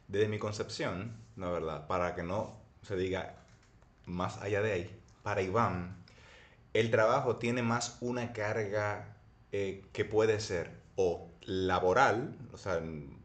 [0.09, 3.37] Desde mi concepción, la verdad, para que no se diga
[4.07, 5.97] más allá de ahí, para Iván,
[6.75, 9.15] el trabajo tiene más una carga
[9.53, 12.81] eh, que puede ser o laboral, o sea,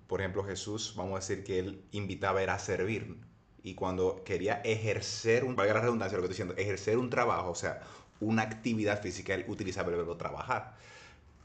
[0.07, 3.17] por ejemplo Jesús, vamos a decir que él invitaba era a servir,
[3.63, 7.51] y cuando quería ejercer, un, valga la redundancia lo que estoy diciendo, ejercer un trabajo,
[7.51, 7.81] o sea,
[8.19, 10.75] una actividad física, él utilizaba el verbo trabajar.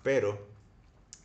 [0.03, 0.47] Pero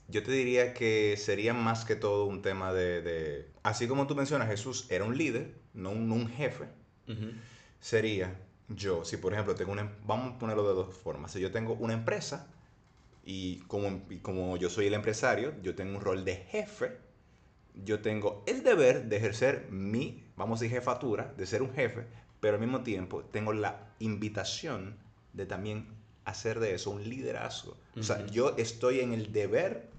[0.08, 4.16] yo te diría que sería más que todo un tema de, de- así como tú
[4.16, 6.66] mencionas, Jesús era un líder, no un, no un jefe,
[7.80, 11.40] sería yo, si por ejemplo tengo una, em- vamos a ponerlo de dos formas, si
[11.40, 12.48] yo tengo una empresa
[13.30, 16.98] y como, y como yo soy el empresario, yo tengo un rol de jefe,
[17.76, 22.06] yo tengo el deber de ejercer mi, vamos a decir, jefatura, de ser un jefe,
[22.40, 24.96] pero al mismo tiempo tengo la invitación
[25.34, 25.90] de también
[26.24, 27.76] hacer de eso un liderazgo.
[28.00, 29.90] O sea, yo estoy en el deber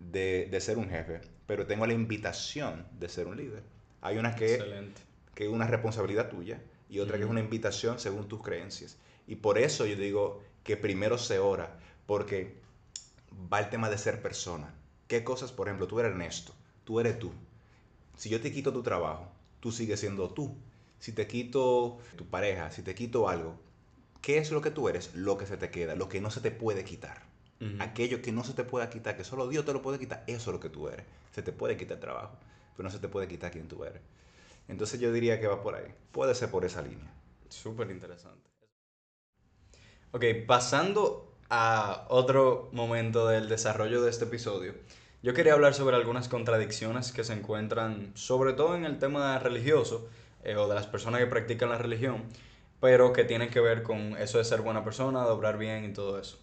[0.00, 3.62] de, de ser un jefe, pero tengo la invitación de ser un líder.
[4.00, 5.02] Hay unas que Excelente.
[5.34, 8.96] que es una responsabilidad tuya y otra que es una invitación según tus creencias.
[9.26, 12.60] Y por eso yo digo que primero se ora, porque
[13.52, 14.74] va el tema de ser persona.
[15.08, 16.52] ¿Qué cosas, por ejemplo, tú eres Ernesto,
[16.84, 17.32] tú eres tú.
[18.16, 19.28] Si yo te quito tu trabajo,
[19.60, 20.56] tú sigues siendo tú.
[20.98, 23.60] Si te quito tu pareja, si te quito algo,
[24.22, 25.14] ¿qué es lo que tú eres?
[25.14, 27.22] Lo que se te queda, lo que no se te puede quitar.
[27.78, 30.50] Aquello que no se te pueda quitar, que solo Dios te lo puede quitar, eso
[30.50, 31.06] es lo que tú eres.
[31.32, 32.36] Se te puede quitar el trabajo,
[32.76, 34.02] pero no se te puede quitar quién tú eres.
[34.68, 35.94] Entonces yo diría que va por ahí.
[36.12, 37.10] Puede ser por esa línea.
[37.48, 38.50] Súper interesante.
[40.12, 44.74] Ok, pasando a otro momento del desarrollo de este episodio,
[45.22, 50.08] yo quería hablar sobre algunas contradicciones que se encuentran, sobre todo en el tema religioso,
[50.42, 52.24] eh, o de las personas que practican la religión,
[52.80, 55.92] pero que tienen que ver con eso de ser buena persona, de obrar bien y
[55.94, 56.38] todo eso.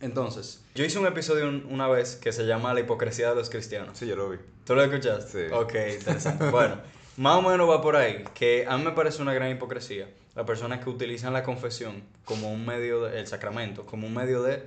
[0.00, 3.50] Entonces, yo hice un episodio un- una vez que se llama La hipocresía de los
[3.50, 3.98] cristianos.
[3.98, 4.38] Sí, yo lo vi.
[4.64, 5.48] ¿Tú lo escuchaste?
[5.48, 5.54] Sí.
[5.54, 6.48] Ok, interesante.
[6.50, 6.76] Bueno,
[7.16, 10.46] más o menos va por ahí, que a mí me parece una gran hipocresía las
[10.46, 14.62] personas que utilizan la confesión como un medio, de, el sacramento, como un medio de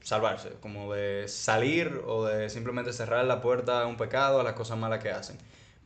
[0.00, 4.54] salvarse, como de salir o de simplemente cerrar la puerta a un pecado, a las
[4.54, 5.36] cosas malas que hacen.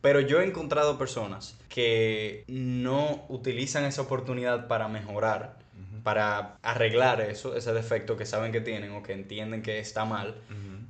[0.01, 5.57] Pero yo he encontrado personas que no utilizan esa oportunidad para mejorar,
[6.05, 10.37] para arreglar eso, ese defecto que saben que tienen o que entienden que está mal,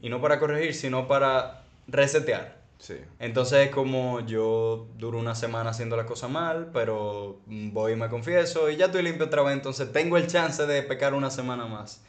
[0.02, 2.57] y no para corregir, sino para resetear.
[2.78, 2.96] Sí.
[3.18, 8.08] Entonces es como yo duro una semana haciendo la cosa mal, pero voy y me
[8.08, 11.66] confieso y ya estoy limpio otra vez, entonces tengo el chance de pecar una semana
[11.66, 12.02] más.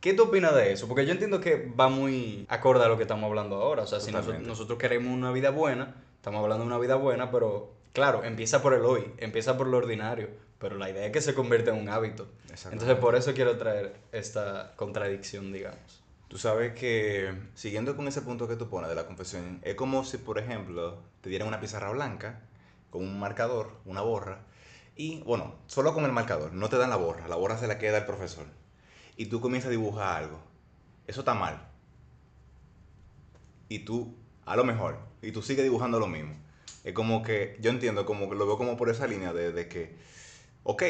[0.00, 0.88] ¿Qué tú opinas de eso?
[0.88, 3.82] Porque yo entiendo que va muy acorde a lo que estamos hablando ahora.
[3.82, 7.74] O sea, si nosotros, queremos una vida buena, estamos hablando de una vida buena, pero
[7.92, 11.34] claro, empieza por el hoy, empieza por lo ordinario, pero la idea es que se
[11.34, 12.28] convierta en un hábito.
[12.70, 15.99] Entonces por eso quiero traer esta contradicción, digamos.
[16.30, 20.04] Tú sabes que, siguiendo con ese punto que tú pones de la confesión, es como
[20.04, 22.42] si, por ejemplo, te dieran una pizarra blanca
[22.88, 24.46] con un marcador, una borra,
[24.94, 27.78] y, bueno, solo con el marcador, no te dan la borra, la borra se la
[27.78, 28.46] queda el profesor,
[29.16, 30.40] y tú comienzas a dibujar algo.
[31.08, 31.68] Eso está mal.
[33.68, 34.14] Y tú,
[34.46, 36.36] a lo mejor, y tú sigues dibujando lo mismo.
[36.84, 39.96] Es como que, yo entiendo, como lo veo como por esa línea de, de que,
[40.62, 40.84] ok,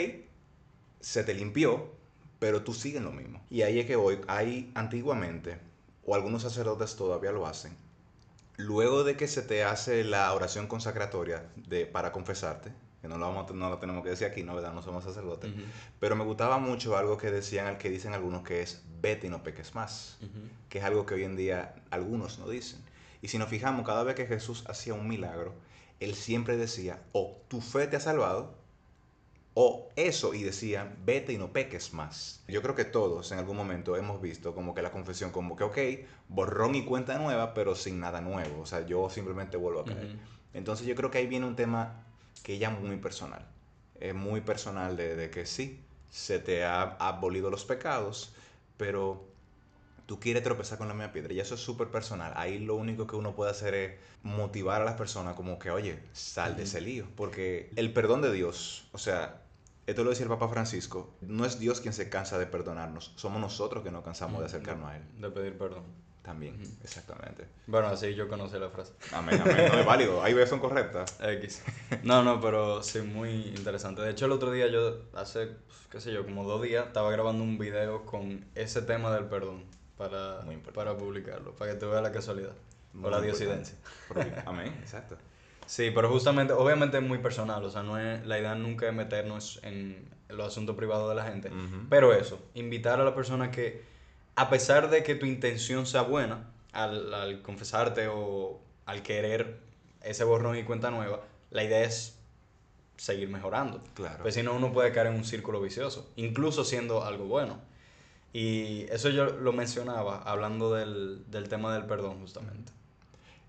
[1.00, 1.98] se te limpió,
[2.40, 3.40] pero tú sigues lo mismo.
[3.48, 5.58] Y ahí es que hoy, hay antiguamente,
[6.04, 7.76] o algunos sacerdotes todavía lo hacen,
[8.56, 13.32] luego de que se te hace la oración consacratoria de, para confesarte, que no lo,
[13.32, 14.74] vamos, no lo tenemos que decir aquí, no, ¿verdad?
[14.74, 15.52] No somos sacerdotes.
[16.00, 19.42] Pero me gustaba mucho algo que decían, que dicen algunos, que es vete y no
[19.42, 20.18] peques más
[20.70, 22.80] que es algo que hoy en día algunos no dicen.
[23.20, 25.52] Y si nos fijamos, cada vez que Jesús hacía un milagro,
[25.98, 28.54] él siempre decía, o tu fe te ha salvado,
[29.54, 32.42] o eso, y decía, vete y no peques más.
[32.46, 35.64] Yo creo que todos en algún momento hemos visto como que la confesión, como que,
[35.64, 35.78] ok,
[36.28, 38.62] borrón y cuenta nueva, pero sin nada nuevo.
[38.62, 40.16] O sea, yo simplemente vuelvo a caer.
[40.54, 42.04] Entonces yo creo que ahí viene un tema
[42.42, 43.44] que ya muy personal.
[43.98, 48.32] Es muy personal de, de que sí, se te ha abolido los pecados,
[48.76, 49.29] pero
[50.10, 51.32] tú quieres tropezar con la misma piedra.
[51.32, 52.32] Y eso es súper personal.
[52.34, 53.92] Ahí lo único que uno puede hacer es
[54.24, 57.06] motivar a las personas como que, oye, sal de ese lío.
[57.14, 59.40] Porque el perdón de Dios, o sea,
[59.86, 63.40] esto lo decía el Papa Francisco, no es Dios quien se cansa de perdonarnos, somos
[63.40, 65.04] nosotros que nos cansamos de acercarnos a Él.
[65.20, 65.84] De pedir perdón.
[66.22, 66.68] También, Ujú.
[66.82, 67.46] exactamente.
[67.68, 68.92] Bueno, así yo conocí la frase.
[69.12, 69.70] Amén, amén.
[69.72, 70.24] No es válido.
[70.24, 71.16] Hay veces son correctas.
[71.20, 71.62] X.
[72.02, 74.02] No, no, pero sí, muy interesante.
[74.02, 77.12] De hecho, el otro día yo, hace, pues, qué sé yo, como dos días, estaba
[77.12, 79.64] grabando un video con ese tema del perdón
[80.00, 82.52] para, Muy para publicarlo, para que tú veas la casualidad
[83.00, 83.76] o la diosidencia.
[84.46, 85.18] Amén, exacto.
[85.66, 88.94] Sí, pero justamente, obviamente es muy personal, o sea, no es, la idea nunca es
[88.94, 91.50] meternos en los asuntos privados de la gente,
[91.90, 93.84] pero eso, invitar a la persona que,
[94.36, 99.58] a pesar de que tu intención sea buena, al, al confesarte o al querer
[100.02, 102.18] ese borrón y cuenta nueva, la idea es
[102.96, 103.82] seguir mejorando.
[103.94, 104.22] Claro.
[104.22, 107.60] Pues si no, uno puede caer en un círculo vicioso, incluso siendo algo bueno.
[108.32, 112.72] Y eso yo lo mencionaba hablando del, del tema del perdón, justamente.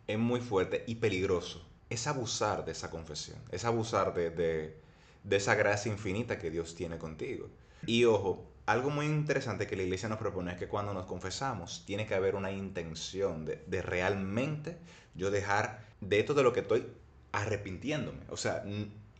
[0.08, 1.66] es muy fuerte y peligroso.
[1.90, 4.78] Es abusar de esa confesión, es abusar de, de-
[5.24, 7.50] de esa gracia infinita que Dios tiene contigo.
[7.86, 11.84] Y ojo, algo muy interesante que la iglesia nos propone es que cuando nos confesamos
[11.86, 14.78] tiene que haber una intención de, de realmente
[15.16, 16.88] yo dejar de esto de lo que estoy
[17.32, 18.22] arrepintiéndome.
[18.30, 18.64] O sea,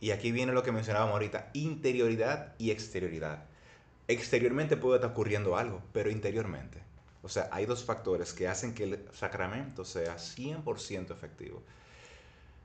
[0.00, 3.44] y aquí viene lo que mencionábamos ahorita, interioridad y exterioridad.
[4.08, 6.82] Exteriormente puede estar ocurriendo algo, pero interiormente.
[7.22, 11.62] O sea, hay dos factores que hacen que el sacramento sea 100% efectivo.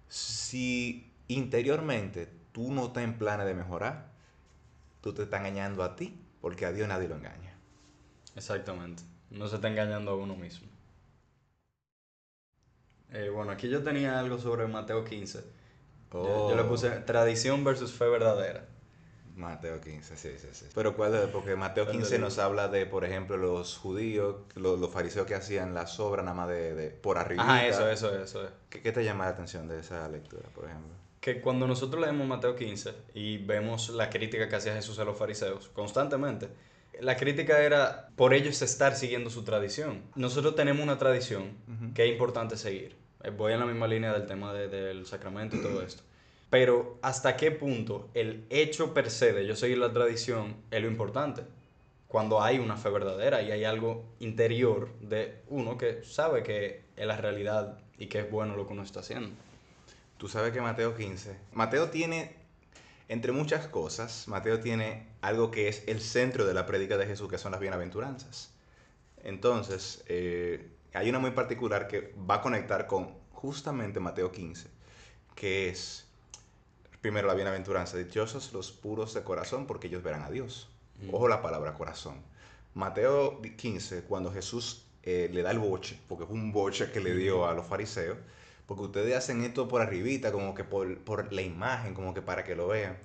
[0.07, 4.07] Si interiormente tú no estás en planes de mejorar,
[5.01, 7.53] tú te estás engañando a ti, porque a Dios nadie lo engaña.
[8.35, 9.03] Exactamente.
[9.29, 10.67] No se está engañando a uno mismo.
[13.11, 15.43] Eh, bueno, aquí yo tenía algo sobre Mateo 15.
[16.11, 16.67] Yo- Yo, le Oh.
[16.67, 18.65] puse tradición versus fe verdadera.
[19.37, 20.65] Mateo 15, sí, sí, sí.
[20.75, 21.27] Pero ¿cuál es?
[21.27, 25.73] Porque Mateo 15 nos habla de, por ejemplo, los judíos, los, los fariseos que hacían
[25.73, 27.43] las obras nada más de, de por arriba.
[27.47, 28.49] Ah, eso, eso, eso.
[28.69, 30.91] ¿Qué, ¿Qué te llama la atención de esa lectura, por ejemplo?
[31.21, 35.17] Que cuando nosotros leemos Mateo 15 y vemos la crítica que hacía Jesús a los
[35.17, 36.47] fariseos constantemente,
[36.99, 40.01] la crítica era por ellos estar siguiendo su tradición.
[40.15, 41.57] Nosotros tenemos una tradición
[41.93, 42.95] que es importante seguir.
[43.23, 46.01] Eh, Voy en la misma línea del tema de- del sacramento y todo esto.
[46.49, 50.87] Pero hasta qué punto el hecho per se de yo seguir la tradición es lo
[50.87, 51.43] importante.
[52.07, 57.05] Cuando hay una fe verdadera y hay algo interior de uno que sabe que es
[57.05, 59.29] la realidad y que es bueno lo que uno está haciendo.
[60.17, 62.33] Tú sabes que Mateo 15, Mateo tiene,
[63.07, 67.29] entre muchas cosas, Mateo tiene algo que es el centro de la prédica de Jesús,
[67.29, 68.51] que son las bienaventuranzas.
[69.23, 74.69] Entonces, eh, hay una muy particular que va a conectar con justamente Mateo 15,
[75.35, 76.06] que es,
[77.01, 80.69] primero, la bienaventuranza, dichosos los puros de corazón, porque ellos verán a Dios.
[81.01, 81.13] Mm.
[81.13, 82.15] Ojo la palabra corazón.
[82.73, 87.15] Mateo 15, cuando Jesús eh, le da el boche, porque fue un boche que le
[87.15, 88.17] dio a los fariseos,
[88.65, 92.43] porque ustedes hacen esto por arribita, como que por, por la imagen, como que para
[92.43, 92.97] que lo vean.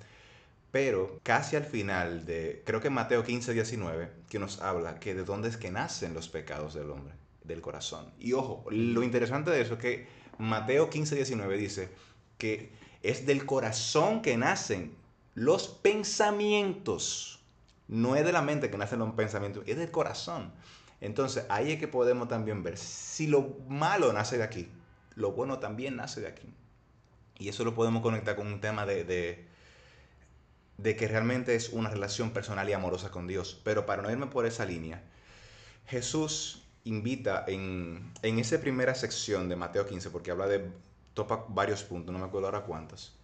[0.71, 5.23] Pero casi al final de, creo que Mateo 15, 19, que nos habla que de
[5.23, 8.11] dónde es que nacen los pecados del hombre, del corazón.
[8.19, 10.07] Y ojo, lo interesante de eso es que
[10.39, 11.89] Mateo 15, 19 dice
[12.37, 12.71] que
[13.03, 14.95] es del corazón que nacen
[15.35, 17.41] los pensamientos.
[17.87, 20.51] No es de la mente que nacen los pensamientos, es del corazón.
[21.01, 24.69] Entonces ahí es que podemos también ver si lo malo nace de aquí,
[25.15, 26.47] lo bueno también nace de aquí.
[27.37, 29.03] Y eso lo podemos conectar con un tema de,
[30.77, 33.59] de, que realmente es una relación personal y amorosa con Dios.
[33.65, 35.03] Pero para no irme por esa línea,
[35.87, 40.69] Jesús invita en, en esa primera sección de Mateo 15, porque habla de,
[41.13, 43.17] topa varios puntos, no me acuerdo ahora cuántos,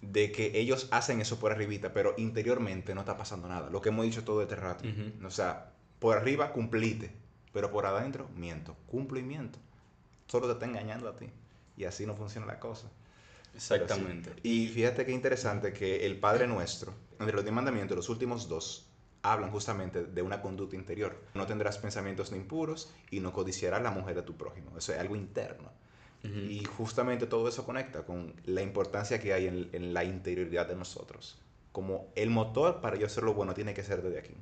[0.00, 3.70] de que ellos hacen eso por arribita, pero interiormente no está pasando nada.
[3.70, 4.86] Lo que hemos dicho todo este rato.
[4.88, 5.26] Ujú.
[5.26, 7.12] O sea, por arriba cumplite,
[7.52, 9.58] pero por adentro miento, cumplo y miento.
[10.26, 11.26] Solo te está engañando a ti.
[11.76, 12.88] Y así no funciona la cosa.
[13.54, 14.32] Exactamente.
[14.34, 14.40] Sí.
[14.42, 18.86] Y fíjate qué interesante que el Padre Nuestro, entre los diez mandamientos, los últimos dos,
[19.22, 21.20] hablan justamente de una conducta interior.
[21.34, 24.76] No tendrás pensamientos impuros y no codiciarás la mujer de tu prójimo.
[24.78, 25.70] Eso es algo interno.
[26.48, 30.76] Y justamente todo eso conecta con la importancia que hay en, en la interioridad de
[30.76, 31.38] nosotros.
[31.72, 34.34] Como el motor para yo hacer lo bueno tiene que ser desde aquí.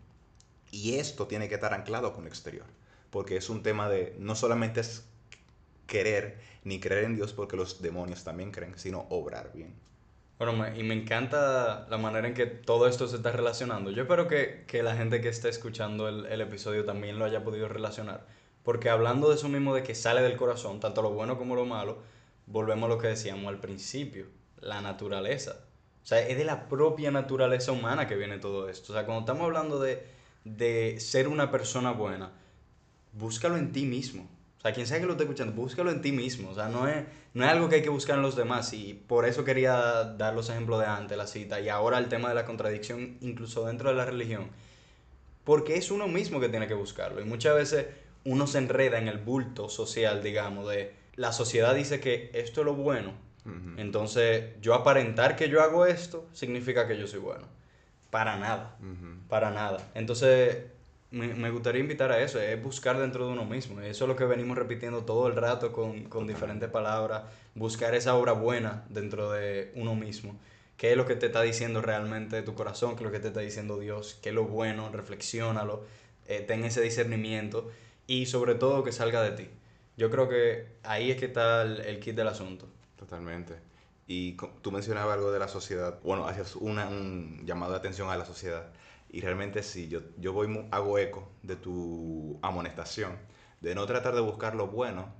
[0.71, 2.67] Y esto tiene que estar anclado con lo exterior.
[3.11, 5.05] Porque es un tema de no solamente es
[5.87, 9.75] querer ni creer en Dios porque los demonios también creen, sino obrar bien.
[10.39, 13.91] Bueno, me- y me encanta la manera en que todo esto se está relacionando.
[13.91, 17.43] Yo espero que, que la gente que esté escuchando el, el episodio también lo haya
[17.45, 18.27] podido relacionar.
[18.63, 21.65] Porque hablando de eso mismo, de que sale del corazón, tanto lo bueno como lo
[21.65, 21.99] malo,
[22.47, 24.27] volvemos a lo que decíamos al principio,
[24.61, 25.57] la naturaleza.
[26.03, 28.93] O sea, es de la propia naturaleza humana que viene todo esto.
[28.93, 30.07] O sea, cuando estamos hablando de,
[30.45, 32.33] de ser una persona buena,
[33.13, 34.29] búscalo en ti mismo.
[34.59, 36.51] O sea, quien sea que lo esté escuchando, búscalo en ti mismo.
[36.51, 38.73] O sea, no es, no es algo que hay que buscar en los demás.
[38.73, 41.61] Y por eso quería dar los ejemplos de antes, la cita.
[41.61, 44.49] Y ahora el tema de la contradicción, incluso dentro de la religión.
[45.45, 47.21] Porque es uno mismo que tiene que buscarlo.
[47.21, 47.87] Y muchas veces
[48.25, 52.65] uno se enreda en el bulto social, digamos, de la sociedad dice que esto es
[52.67, 53.13] lo bueno.
[53.79, 57.47] Entonces, yo aparentar que yo hago esto significa que yo soy bueno.
[58.11, 58.77] Para nada.
[59.29, 59.91] Para nada.
[59.95, 60.59] Entonces,
[61.11, 63.81] me, me gustaría invitar a eso, es buscar dentro de uno mismo.
[63.81, 67.23] Eso es lo que venimos repitiendo todo el rato con, con diferentes palabras.
[67.55, 70.39] Buscar esa obra buena dentro de uno mismo.
[70.77, 72.97] ¿Qué es lo que te está diciendo realmente tu corazón?
[72.97, 74.19] ¿Qué es lo que te está diciendo Dios?
[74.23, 74.91] ¿Qué es lo bueno?
[74.93, 75.85] Reflexiónalo.
[76.27, 77.71] eh, ten ese discernimiento.
[78.09, 79.49] Y sobre todo que salga de ti.
[79.97, 82.69] Yo creo que ahí es que está el, el kit del asunto.
[82.97, 83.55] Totalmente.
[84.09, 86.01] Y tú mencionabas algo de la sociedad.
[86.03, 88.73] Bueno, hacías una, un llamado de atención a la sociedad.
[89.11, 93.17] Y realmente sí, yo, yo voy, hago eco de tu amonestación,
[93.61, 95.13] de no tratar de buscar lo bueno,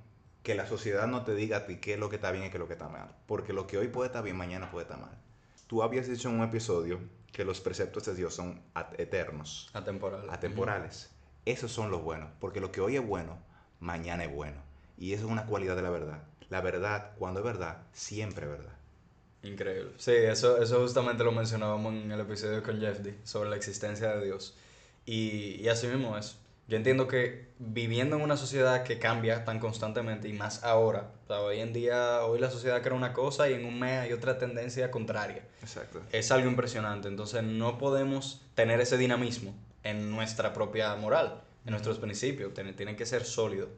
[0.43, 2.49] que la sociedad no te diga a ti qué es lo que está bien y
[2.49, 3.15] qué es lo que está mal.
[3.27, 5.15] Porque lo que hoy puede estar bien, mañana puede estar mal.
[5.67, 6.99] Tú habías dicho en un episodio
[7.31, 8.61] que los preceptos de Dios son
[8.97, 10.27] eternos, Atemporal.
[10.29, 11.11] atemporales.
[11.45, 13.37] Esos son los buenos, porque lo que hoy es bueno,
[13.79, 14.57] mañana es bueno.
[14.97, 16.23] Y eso es una cualidad de la verdad.
[16.49, 18.73] La verdad, cuando es verdad, siempre es verdad.
[19.43, 19.91] Increíble.
[19.97, 24.15] Sí, eso, eso justamente lo mencionábamos en el episodio con Jeff D, sobre la existencia
[24.15, 24.57] de Dios.
[25.05, 26.37] Y, y así mismo es.
[26.67, 31.27] Yo entiendo que viviendo en una sociedad que cambia tan constantemente y más ahora, o
[31.27, 34.13] sea, hoy en día, hoy la sociedad crea una cosa y en un mes hay
[34.13, 35.47] otra tendencia contraria.
[35.61, 36.01] Exacto.
[36.11, 37.07] Es algo impresionante.
[37.07, 42.53] Entonces no podemos tener ese dinamismo en nuestra propia moral, en nuestros principios.
[42.53, 43.69] Tienen, tienen que ser sólidos.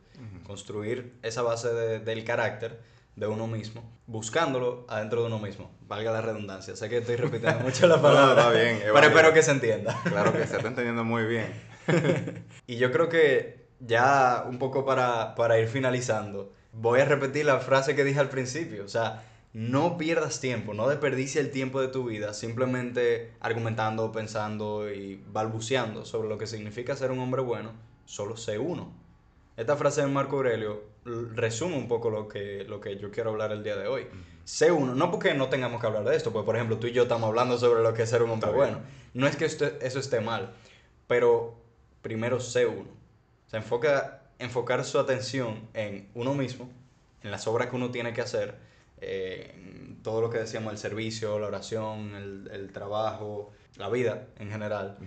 [0.43, 2.79] Construir esa base de- del carácter
[3.15, 5.71] de uno mismo, buscándolo adentro de uno mismo.
[5.81, 6.75] Valga la redundancia.
[6.75, 8.43] Sé que estoy repitiendo mucho la palabra.
[8.45, 9.99] No, bien, pero espero que se entienda.
[10.05, 11.51] Claro que se está entendiendo muy bien.
[12.67, 17.59] Y yo creo que ya un poco para, para ir finalizando, voy a repetir la
[17.59, 18.85] frase que dije al principio.
[18.85, 19.23] O sea,
[19.53, 26.05] no pierdas tiempo, no desperdicies el tiempo de tu vida simplemente argumentando, pensando y balbuceando
[26.05, 27.71] sobre lo que significa ser un hombre bueno.
[28.05, 28.91] Solo sé uno.
[29.57, 33.51] Esta frase de Marco Aurelio resume un poco lo que, lo que yo quiero hablar
[33.51, 34.07] el día de hoy.
[34.45, 36.91] Sé uno, no porque no tengamos que hablar de esto, pues por ejemplo tú y
[36.93, 38.75] yo estamos hablando sobre lo que es ser un hombre Está bien.
[38.75, 38.87] bueno.
[39.13, 40.53] No es que esto- eso esté mal,
[41.07, 41.55] pero
[42.01, 42.89] primero sé uno.
[43.47, 46.69] O sea, enfoca, enfocar su atención en uno mismo,
[47.21, 48.55] en las obras que uno tiene que hacer,
[49.01, 54.49] eh, todo lo que decíamos, el servicio, la oración, el, el trabajo, la vida en
[54.49, 54.97] general.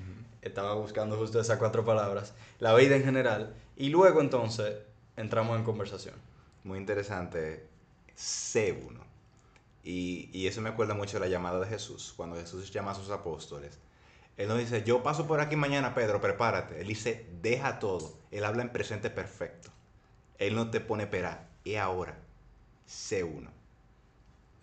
[0.42, 2.34] Estaba buscando justo esas cuatro palabras.
[2.58, 3.54] La vida en general.
[3.76, 4.76] Y luego entonces
[5.16, 6.14] entramos en conversación.
[6.64, 7.66] Muy interesante.
[8.14, 9.00] Sé uno.
[9.82, 12.94] Y, y eso me acuerda mucho de la llamada de Jesús, cuando Jesús llama a
[12.94, 13.78] sus apóstoles.
[14.36, 16.80] Él no dice, yo paso por aquí mañana, Pedro, prepárate.
[16.80, 18.18] Él dice, deja todo.
[18.30, 19.70] Él habla en presente perfecto.
[20.38, 21.48] Él no te pone pera.
[21.62, 22.18] Y ahora,
[22.86, 23.53] sé uno.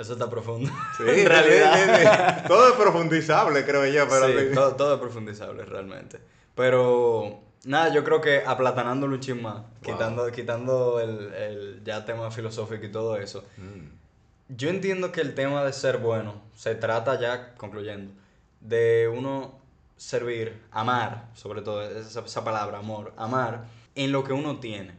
[0.02, 0.70] Eso está profundo.
[0.97, 2.45] Sí, en realidad.
[2.47, 4.08] Todo es profundizable, creo yo.
[4.10, 6.20] Pero Sí, todo, todo es profundizable realmente.
[6.56, 9.66] Pero nada, yo creo que aplatanándolo un chin más, Wow.
[9.82, 13.43] quitando, quitando el, el ya tema filosófico y todo eso.
[13.58, 18.12] Mm, Yo entiendo que el tema de ser bueno se trata ya, concluyendo,
[18.60, 19.60] de uno
[19.97, 24.91] servir, amar, sobre todo esa, esa palabra, amor, amar en lo que uno tiene.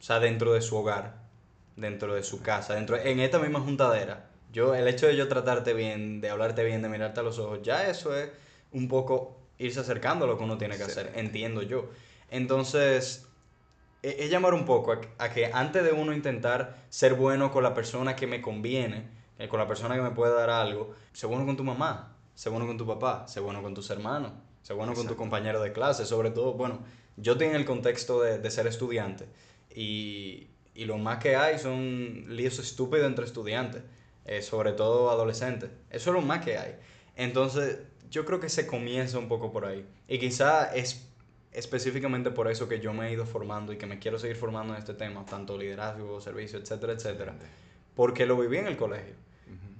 [0.00, 1.16] O sea, dentro de su hogar,
[1.76, 4.26] dentro de su casa, dentro en esta misma juntadera.
[4.54, 7.60] Yo, el hecho de yo tratarte bien, de hablarte bien, de mirarte a los ojos,
[7.62, 8.30] ya eso es
[8.70, 11.90] un poco irse acercando a lo que uno tiene que hacer, entiendo yo.
[12.30, 13.26] Entonces,
[14.02, 17.64] es es llamar un poco a, a que antes de uno intentar ser bueno con
[17.64, 19.08] la persona que me conviene,
[19.40, 22.48] eh, con la persona que me puede dar algo, sé bueno con tu mamá, sé
[22.48, 24.30] bueno con tu papá, sé bueno con tus hermanos,
[24.62, 26.78] sé bueno con tu compañero de clase, sobre todo, bueno,
[27.16, 29.26] yo estoy en el contexto de, de ser estudiante
[29.74, 30.46] y,
[30.76, 33.82] y lo más que hay son líos estúpidos entre estudiantes,
[34.26, 36.76] eh, sobre todo adolescentes, eso es lo más que hay.
[37.16, 37.78] Entonces,
[38.10, 41.08] yo creo que se comienza un poco por ahí y quizá es
[41.52, 44.74] específicamente por eso que yo me he ido formando y que me quiero seguir formando
[44.74, 47.34] en este tema, tanto liderazgo, servicio, etcétera, etcétera,
[47.94, 49.14] porque lo viví en el colegio.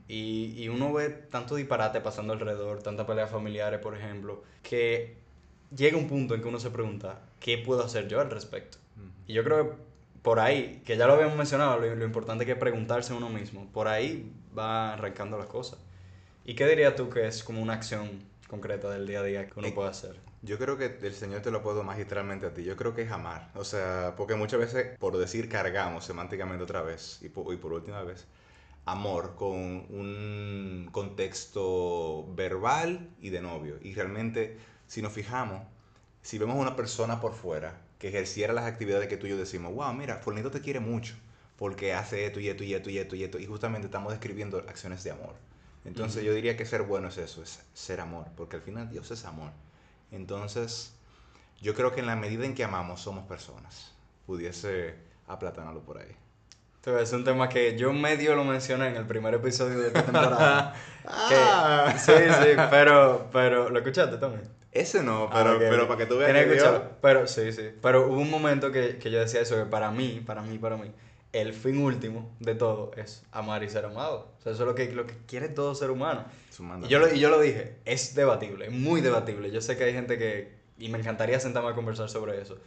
[0.07, 5.17] Y, y uno ve tanto disparate pasando alrededor, tantas peleas familiares, por ejemplo, que
[5.75, 8.79] llega un punto en que uno se pregunta, ¿qué puedo hacer yo al respecto?
[9.27, 9.77] Y yo creo que
[10.25, 13.29] por ahí, que ya lo habíamos mencionado, lo, lo importante que es preguntarse a uno
[13.31, 15.79] mismo, por ahí va arrancando las cosas.
[16.45, 19.61] ¿Y qué dirías tú que es como una acción concreta del día a día que
[19.61, 20.17] uno Eh, puede hacer?
[20.43, 22.65] Yo creo que el Señor te lo puedo magistralmente a ti.
[22.65, 23.51] Yo creo que es amar.
[23.55, 27.73] O sea, porque muchas veces, por decir cargamos semánticamente otra vez y por, y por
[27.73, 28.27] última vez,
[28.87, 33.79] amor con un contexto verbal y de novio.
[33.83, 35.63] Y realmente, si nos fijamos,
[36.23, 39.39] si vemos a una persona por fuera que ejerciera las actividades que tú y yo
[39.39, 41.15] decimos, wow, mira, Fornito te quiere mucho
[41.57, 43.39] porque hace esto y esto y esto y esto y esto.
[43.39, 45.35] Y justamente estamos describiendo acciones de amor.
[45.87, 46.27] Entonces Ujú.
[46.27, 49.25] yo diría que ser bueno es eso, es ser amor, porque al final Dios es
[49.25, 49.53] amor.
[50.13, 50.93] Entonces,
[51.63, 53.93] yo creo que en la medida en que amamos somos personas.
[54.27, 54.97] Pudiese
[55.27, 56.15] aplatanarlo por ahí.
[56.77, 60.03] Entonces, es un tema que yo medio lo mencioné en el primer episodio de esta
[60.05, 60.75] temporada.
[60.75, 61.95] que- Ah.
[61.99, 64.47] sí, sí, pero, pero, ¿lo escuchaste también?
[64.75, 65.59] Ese no, Ah, pero, ok.
[65.61, 66.91] pero para que tú veas que escucharlo.
[67.01, 67.71] Pero sí, sí.
[67.81, 70.77] Pero hubo un momento que, que yo decía eso, que para mí, para mí, para
[70.77, 70.91] mí,
[71.33, 74.33] el fin último de todo es amar y ser amado.
[74.39, 76.25] O sea, eso es lo que, lo que quiere todo ser humano.
[76.85, 79.51] Y yo, lo, y yo lo dije, es debatible, muy debatible.
[79.51, 82.59] Yo sé que hay gente que, y me encantaría sentarme a conversar sobre eso.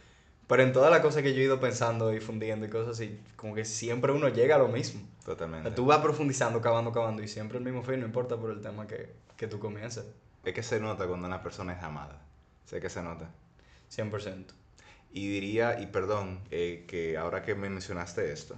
[0.46, 3.20] Pero en todas las cosas que yo he ido pensando y fundiendo y cosas así,
[3.36, 5.02] como que siempre uno llega a lo mismo.
[5.22, 5.68] O Totalmente.
[5.68, 8.62] sea, tú vas profundizando, cavando, cavando y siempre el mismo fin, no importa por el
[8.62, 10.06] tema que, que tú comiences.
[10.48, 12.22] Es que se nota cuando una persona es amada.
[12.64, 13.28] Sé que se nota.
[13.94, 14.46] 100%.
[15.12, 18.56] Y diría, y perdón, eh, que ahora que me mencionaste esto,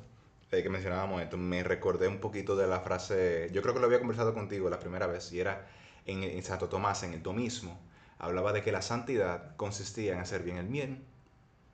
[0.52, 3.86] eh, que mencionábamos esto, me recordé un poquito de la frase, yo creo que lo
[3.86, 5.66] había conversado contigo la primera vez, y era
[6.06, 7.80] en, en Santo Tomás, en el tomismo,
[8.18, 11.04] hablaba de que la santidad consistía en hacer bien el bien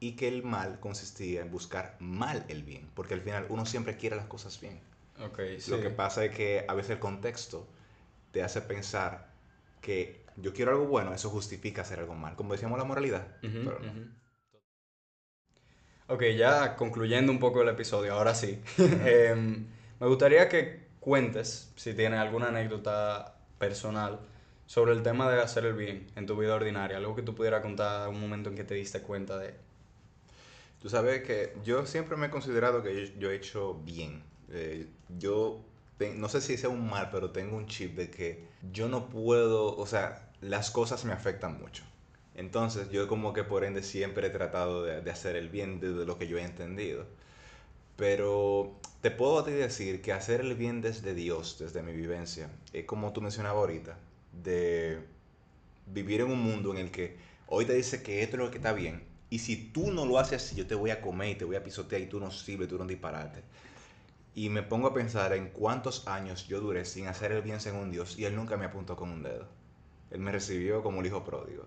[0.01, 3.99] y que el mal consistía en buscar mal el bien, porque al final uno siempre
[3.99, 4.81] quiere las cosas bien.
[5.23, 5.71] Ok, sí.
[5.71, 7.67] Lo que pasa es que a veces el contexto
[8.33, 9.36] te hace pensar
[9.87, 13.27] que yo quiero algo bueno, eso justifica hacer algo mal, como decíamos la moralidad.
[13.43, 13.91] Ujú, pero no.
[13.91, 14.03] ujú.
[16.09, 18.61] Ok, ya concluyendo un poco el episodio, ahora sí.
[19.05, 19.67] Em,
[20.01, 24.21] me gustaría que cuentes, si tienes alguna anécdota personal,
[24.67, 26.97] sobre el tema de hacer el bien en tu vida ordinaria.
[26.97, 29.55] Algo que tú pudieras contar, un momento en que te diste cuenta de...
[30.81, 34.23] Tú sabes que yo siempre me he considerado que yo, yo he hecho bien.
[34.51, 34.87] Eh,
[35.19, 35.61] yo
[35.99, 39.77] no sé si sea un mal, pero tengo un chip de que yo no puedo,
[39.77, 41.85] o sea, las cosas me afectan mucho.
[42.35, 46.19] Entonces yo como que por ende siempre he tratado de, hacer el bien desde lo
[46.19, 47.07] que yo he entendido.
[47.97, 53.13] Pero te puedo decir que hacer el bien desde Dios, desde mi vivencia, es como
[53.13, 53.99] tú mencionabas ahorita,
[54.45, 55.01] de
[55.87, 57.17] vivir en un mundo en el que
[57.47, 60.19] hoy te dice que esto es lo que está bien, y si tú no lo
[60.19, 62.31] haces así, yo te voy a comer y te voy a pisotear y tú no
[62.31, 63.43] sirves, tú no disparate.
[64.37, 67.91] Y me pongo a pensar en cuántos años yo duré sin hacer el bien según
[67.91, 69.49] Dios y Él nunca me apuntó con un dedo.
[70.11, 71.65] Él me recibió como el hijo pródigo.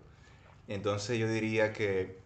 [0.67, 2.19] Entonces yo diría que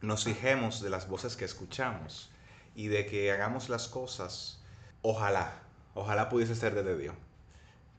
[0.00, 2.30] nos fijemos de las voces que escuchamos
[2.74, 4.64] y de que hagamos las cosas,
[5.02, 5.62] ojalá,
[5.92, 7.14] ojalá pudiese ser desde Dios.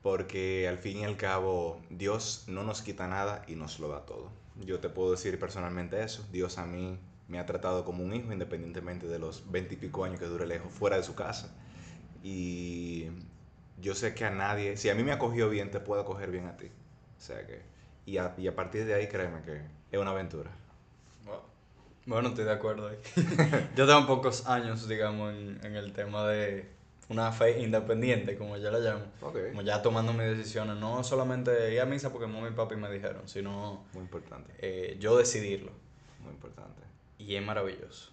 [0.02, 4.04] Porque al fin y al cabo Dios no nos quita nada y nos lo da
[4.04, 4.32] todo.
[4.56, 6.26] Yo te puedo decir personalmente eso.
[6.32, 10.26] Dios a mí me ha tratado como un hijo independientemente de los veintipico años que
[10.26, 11.54] dure lejos fuera de su casa.
[12.24, 13.10] Y
[13.82, 16.46] yo sé que a nadie, si a mí me acogió bien, te puedo acoger bien
[16.46, 16.66] a ti.
[17.18, 17.60] O sea que,
[18.06, 19.60] y a, y a partir de ahí, créeme que
[19.92, 20.50] es una aventura.
[22.06, 22.96] Bueno, estoy de acuerdo ahí.
[23.76, 26.68] yo tengo pocos años, digamos, en, en, el tema de
[27.08, 29.04] una fe independiente, como yo la llamo.
[29.20, 32.90] Como ya tomando mis decisiones, no solamente ir a misa porque mamá y papi me
[32.90, 33.84] dijeron, sino...
[33.92, 34.50] Muy importante.
[34.58, 35.72] Eh, yo decidirlo.
[36.20, 36.82] Muy importante.
[37.18, 38.12] Y es maravilloso.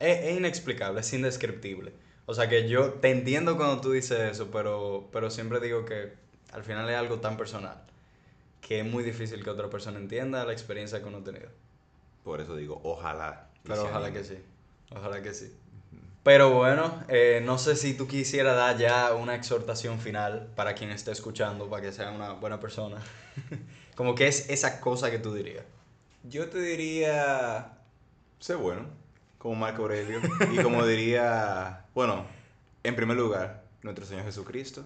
[0.00, 1.92] Es, es inexplicable, es indescriptible.
[2.30, 6.12] O sea que yo te entiendo cuando tú dices eso, pero, pero siempre digo que
[6.52, 7.80] al final es algo tan personal
[8.60, 11.48] que es muy difícil que otra persona entienda la experiencia que uno ha tenido.
[12.24, 13.48] Por eso digo, ojalá.
[13.62, 14.36] Pero ojalá que sí.
[14.94, 15.56] Ojalá que sí.
[16.22, 20.90] Pero bueno, eh, no sé si tú quisieras dar ya una exhortación final para quien
[20.90, 22.98] esté escuchando, para que sea una buena persona.
[23.96, 25.64] Como que es esa cosa que tú dirías.
[26.24, 27.78] Yo te diría,
[28.38, 29.07] sé bueno
[29.38, 30.20] como Marco Aurelio.
[30.52, 32.26] Y como diría, bueno,
[32.82, 34.84] en primer lugar, nuestro Señor Jesucristo,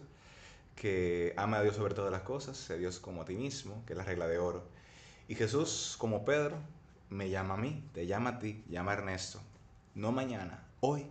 [0.77, 3.93] que ama a Dios sobre todas las cosas, sé Dios como a ti mismo, que
[3.95, 4.65] es la regla de oro.
[5.29, 6.57] Y Jesús, como Pedro,
[7.11, 9.41] me llama a mí, te llama a ti, llama a Ernesto.
[9.95, 11.07] No mañana, hoy,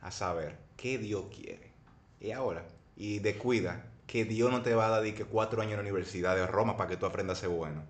[0.00, 1.70] a saber qué Dios quiere.
[2.20, 2.66] Y ahora,
[2.96, 5.82] y de cuida, que Dios no te va a dar que cuatro años en la
[5.82, 7.82] Universidad de Roma para que tú aprendas a ser bueno.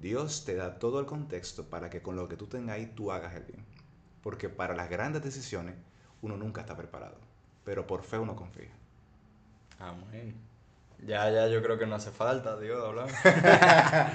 [0.00, 3.12] Dios te da todo el contexto para que con lo que tú tengas ahí tú
[3.12, 3.64] hagas el bien.
[4.24, 5.76] Porque para las grandes decisiones
[6.22, 7.18] uno nunca está preparado,
[7.64, 8.72] pero por fe uno confía.
[9.78, 10.34] Amén.
[11.06, 13.08] Ya, ya, yo creo que no hace falta, Dios, hablar.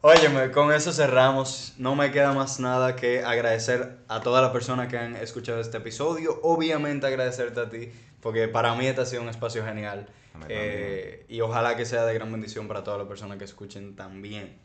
[0.00, 1.74] Óyeme, con eso cerramos.
[1.78, 5.78] No me queda más nada que agradecer a todas las personas que han escuchado este
[5.78, 6.40] episodio.
[6.42, 7.90] Obviamente agradecerte a ti,
[8.20, 10.06] porque para mí este ha sido un espacio genial.
[10.48, 14.58] Eh, y ojalá que sea de gran bendición para todas las personas que escuchen también.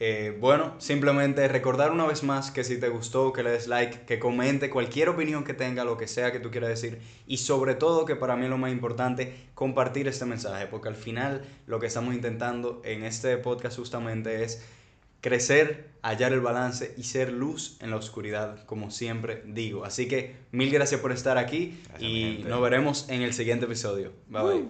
[0.00, 4.06] Eh, bueno, simplemente recordar una vez más que si te gustó, que le des like,
[4.06, 7.00] que comente cualquier opinión que tenga, lo que sea que tú quieras decir.
[7.26, 10.66] Y sobre todo, que para mí es lo más importante, compartir este mensaje.
[10.66, 14.62] Porque al final lo que estamos intentando en este podcast justamente es
[15.20, 19.84] crecer, hallar el balance y ser luz en la oscuridad, como siempre digo.
[19.84, 24.12] Así que mil gracias por estar aquí y nos veremos en el siguiente episodio.
[24.28, 24.68] Bye bye.